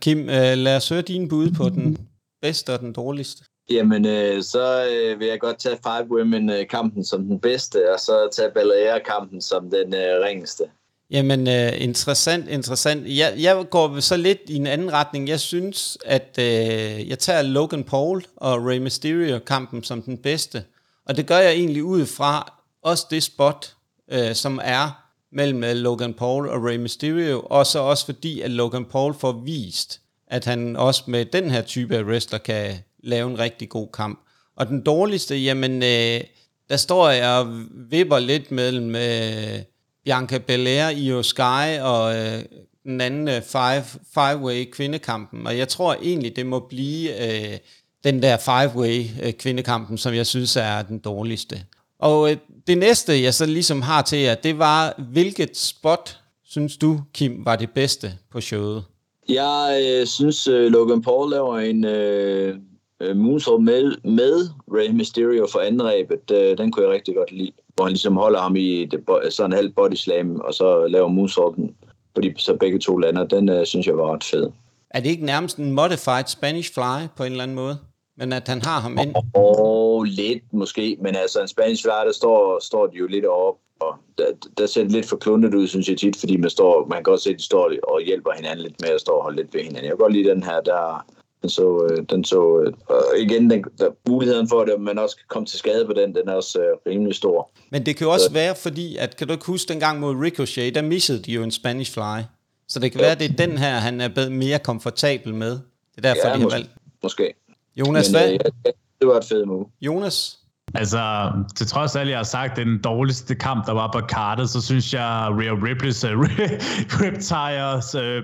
[0.00, 1.96] Kim, øh, lad os høre dine bud på den
[2.42, 3.44] bedste og den dårligste.
[3.70, 8.00] Jamen, øh, så øh, vil jeg godt tage Five Women-kampen øh, som den bedste, og
[8.00, 10.64] så tage Belair-kampen som den øh, ringeste.
[11.10, 13.02] Jamen, øh, interessant, interessant.
[13.06, 15.28] Jeg, jeg går så lidt i en anden retning.
[15.28, 20.64] Jeg synes, at øh, jeg tager Logan Paul og Rey Mysterio-kampen som den bedste.
[21.06, 22.52] Og det gør jeg egentlig ud fra
[22.82, 23.74] også det spot,
[24.12, 28.50] øh, som er mellem øh, Logan Paul og Rey Mysterio, og så også fordi, at
[28.50, 32.74] Logan Paul får vist, at han også med den her type af wrestler kan
[33.06, 34.20] lave en rigtig god kamp.
[34.56, 36.20] Og den dårligste, jamen, øh,
[36.68, 37.46] der står jeg og
[37.90, 39.62] vipper lidt mellem øh,
[40.04, 42.42] Bianca Belair, Io Sky og øh,
[42.84, 43.84] den anden øh, five,
[44.14, 45.46] five-way kvindekampen.
[45.46, 47.58] Og jeg tror egentlig, det må blive øh,
[48.04, 51.60] den der five-way øh, kvindekampen, som jeg synes er den dårligste.
[51.98, 52.36] Og øh,
[52.66, 57.44] det næste, jeg så ligesom har til jer, det var, hvilket spot synes du, Kim,
[57.44, 58.84] var det bedste på showet?
[59.28, 62.58] Jeg øh, synes, øh, Logan Paul laver en øh,
[63.00, 66.30] øh moonsault med, med Rey Mysterio for anrebet.
[66.30, 67.52] Øh, den kunne jeg rigtig godt lide.
[67.74, 71.08] Hvor han ligesom holder ham i det, sådan en halv body slam, og så laver
[71.08, 71.74] moonsaulten,
[72.14, 73.24] fordi så begge to lander.
[73.24, 74.50] Den øh, synes jeg var ret fed.
[74.90, 77.78] Er det ikke nærmest en modified Spanish fly på en eller anden måde?
[78.18, 79.14] Men at han har ham ind?
[79.16, 80.96] Åh, oh, lidt måske.
[81.00, 84.26] Men altså en Spanish fly, der står, står de jo lidt op og der,
[84.58, 87.02] der ser det lidt for klundet ud, synes jeg tit, fordi man, står, man kan
[87.02, 89.54] godt se, at de står og hjælper hinanden lidt med at stå og holde lidt
[89.54, 89.84] ved hinanden.
[89.84, 91.06] Jeg kan godt lide den her, der,
[91.42, 95.16] den så, øh, den så øh, og igen, den, der, muligheden for, at man også
[95.16, 97.50] kan komme til skade på den, den er også uh, rimelig stor.
[97.70, 98.32] Men det kan jo også så.
[98.32, 101.50] være, fordi, at kan du ikke huske dengang mod Ricochet, der missede de jo en
[101.50, 102.22] Spanish Fly.
[102.68, 103.06] Så det kan ja.
[103.06, 105.50] være, at det er den her, han er mere komfortabel med.
[105.50, 105.60] Det
[105.96, 106.70] er derfor, ja, de har valgt.
[107.02, 107.34] Måske.
[107.76, 108.32] Jonas, Men, hvad?
[108.32, 108.70] Øh, ja,
[109.00, 109.66] det var et fedt move.
[109.80, 110.38] Jonas?
[110.74, 113.90] Altså, til trods af, at jeg har sagt, det er den dårligste kamp, der var
[113.92, 116.20] på kartet, så synes jeg, Rhea Ripley's uh,
[117.00, 118.22] Riptires uh,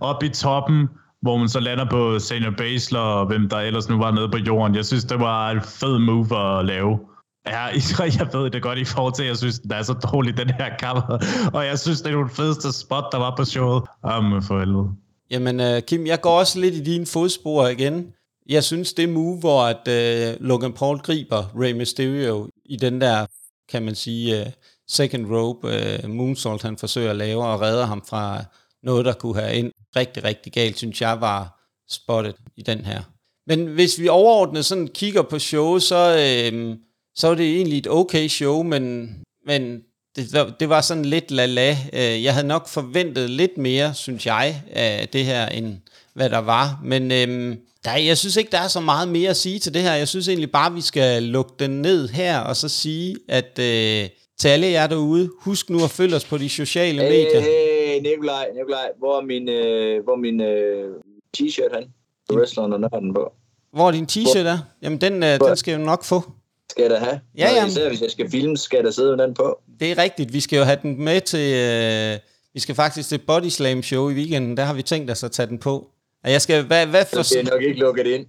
[0.10, 0.88] op i toppen,
[1.22, 4.38] hvor man så lander på Senior Basler og hvem der ellers nu var nede på
[4.38, 4.74] jorden.
[4.74, 6.98] Jeg synes, det var en fed move at lave.
[7.46, 7.64] Ja,
[8.18, 10.50] jeg ved det godt i forhold til, at jeg synes, den er så dårlig, den
[10.50, 11.04] her kamp.
[11.56, 13.82] Og jeg synes, det er den fedeste spot, der var på showet.
[14.06, 14.88] Jamen, for helvede.
[15.30, 18.12] Jamen, uh, Kim, jeg går også lidt i dine fodspor igen.
[18.48, 23.26] Jeg synes, det move, hvor at, uh, Logan Paul griber Rey Mysterio i den der,
[23.70, 24.46] kan man sige, uh,
[24.88, 28.44] second rope uh, moonsault, han forsøger at lave og redder ham fra
[28.82, 33.02] noget, der kunne have ind rigtig, rigtig galt, synes jeg var spottet i den her.
[33.46, 36.10] Men hvis vi overordnet sådan kigger på showet, så,
[36.52, 36.76] uh,
[37.16, 39.14] så er det egentlig et okay show, men,
[39.46, 39.80] men
[40.16, 41.76] det, det var sådan lidt la-la.
[41.98, 45.76] Jeg havde nok forventet lidt mere, synes jeg, af det her, end
[46.14, 46.80] hvad der var.
[46.84, 49.82] Men øhm, der, jeg synes ikke, der er så meget mere at sige til det
[49.82, 49.94] her.
[49.94, 54.08] Jeg synes egentlig bare, vi skal lukke den ned her, og så sige, at øh,
[54.38, 57.67] til alle jer derude, husk nu at følge os på de sociale medier.
[57.98, 60.94] Hey, Nikolaj, Nikolaj, hvor er min, øh, hvor er min øh,
[61.36, 61.88] t-shirt hen?
[62.32, 63.32] Wrestleren og nørden på.
[63.72, 64.58] Hvor er din t-shirt er?
[64.82, 66.22] Jamen, den, øh, den skal jeg nok få.
[66.70, 67.20] Skal jeg da have?
[67.38, 67.66] Ja, ja.
[67.66, 69.60] Især hvis jeg skal filme, skal der sidde med den på.
[69.80, 70.32] Det er rigtigt.
[70.32, 71.54] Vi skal jo have den med til...
[71.54, 72.18] Øh,
[72.54, 74.56] vi skal faktisk til Body Slam show i weekenden.
[74.56, 75.90] Der har vi tænkt os at tage den på.
[76.24, 77.22] Og jeg skal, hvad, hvad for...
[77.22, 78.26] Det er nok ikke lukket ind.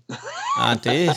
[0.60, 1.10] Nej, det,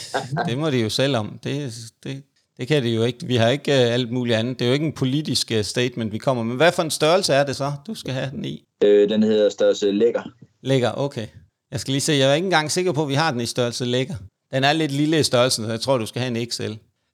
[0.47, 1.39] det må de jo selv om.
[1.43, 1.73] Det,
[2.03, 2.23] det,
[2.57, 3.25] det kan det jo ikke.
[3.25, 4.59] Vi har ikke uh, alt muligt andet.
[4.59, 6.55] Det er jo ikke en politisk uh, statement, vi kommer med.
[6.55, 8.63] Hvad for en størrelse er det så, du skal have den i?
[8.83, 10.21] Øh, den hedder størrelse lækker.
[10.63, 11.27] Lækker, okay.
[11.71, 12.13] Jeg skal lige se.
[12.13, 14.15] Jeg er ikke engang sikker på, at vi har den i størrelse lækker.
[14.53, 16.71] Den er lidt lille i størrelsen, så jeg tror, du skal have en XL.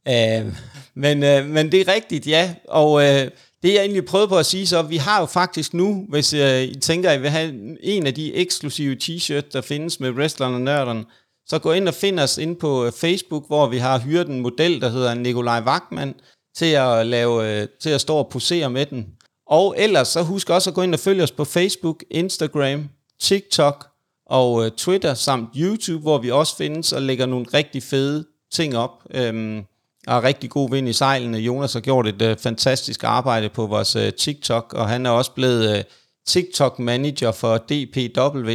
[0.09, 0.53] Uh,
[0.95, 2.55] men, uh, men det er rigtigt, ja.
[2.67, 6.05] Og uh, det jeg egentlig prøvede på at sige så, vi har jo faktisk nu,
[6.09, 9.99] hvis uh, I tænker, at I vil have en af de eksklusive t-shirts, der findes
[9.99, 11.05] med wrestlerne og nørderne,
[11.49, 14.39] så gå ind og find os ind på øh, Facebook, hvor vi har hyret en
[14.39, 16.15] model, der hedder Nikolaj Wagman,
[16.55, 19.07] til at, lave, øh, til at stå og posere med den.
[19.47, 22.89] Og ellers så husk også at gå ind og følge os på Facebook, Instagram,
[23.21, 23.87] TikTok
[24.25, 28.77] og øh, Twitter samt YouTube, hvor vi også findes og lægger nogle rigtig fede ting
[28.77, 29.03] op.
[29.13, 29.65] Øhm,
[30.07, 31.37] og rigtig god vind i sejlene.
[31.37, 35.31] Jonas har gjort et øh, fantastisk arbejde på vores øh, TikTok, og han er også
[35.31, 35.83] blevet øh,
[36.27, 38.49] TikTok-manager for DPW.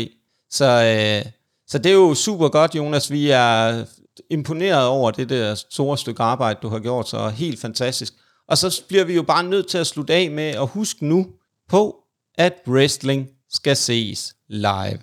[0.51, 1.33] Så, øh,
[1.69, 3.11] så det er jo super godt, Jonas.
[3.11, 3.85] Vi er
[4.31, 8.15] imponeret over det der store stykke arbejde, du har gjort, så helt fantastisk.
[8.49, 11.27] Og så bliver vi jo bare nødt til at slutte af med at huske nu
[11.69, 11.97] på,
[12.39, 14.99] at wrestling skal ses live.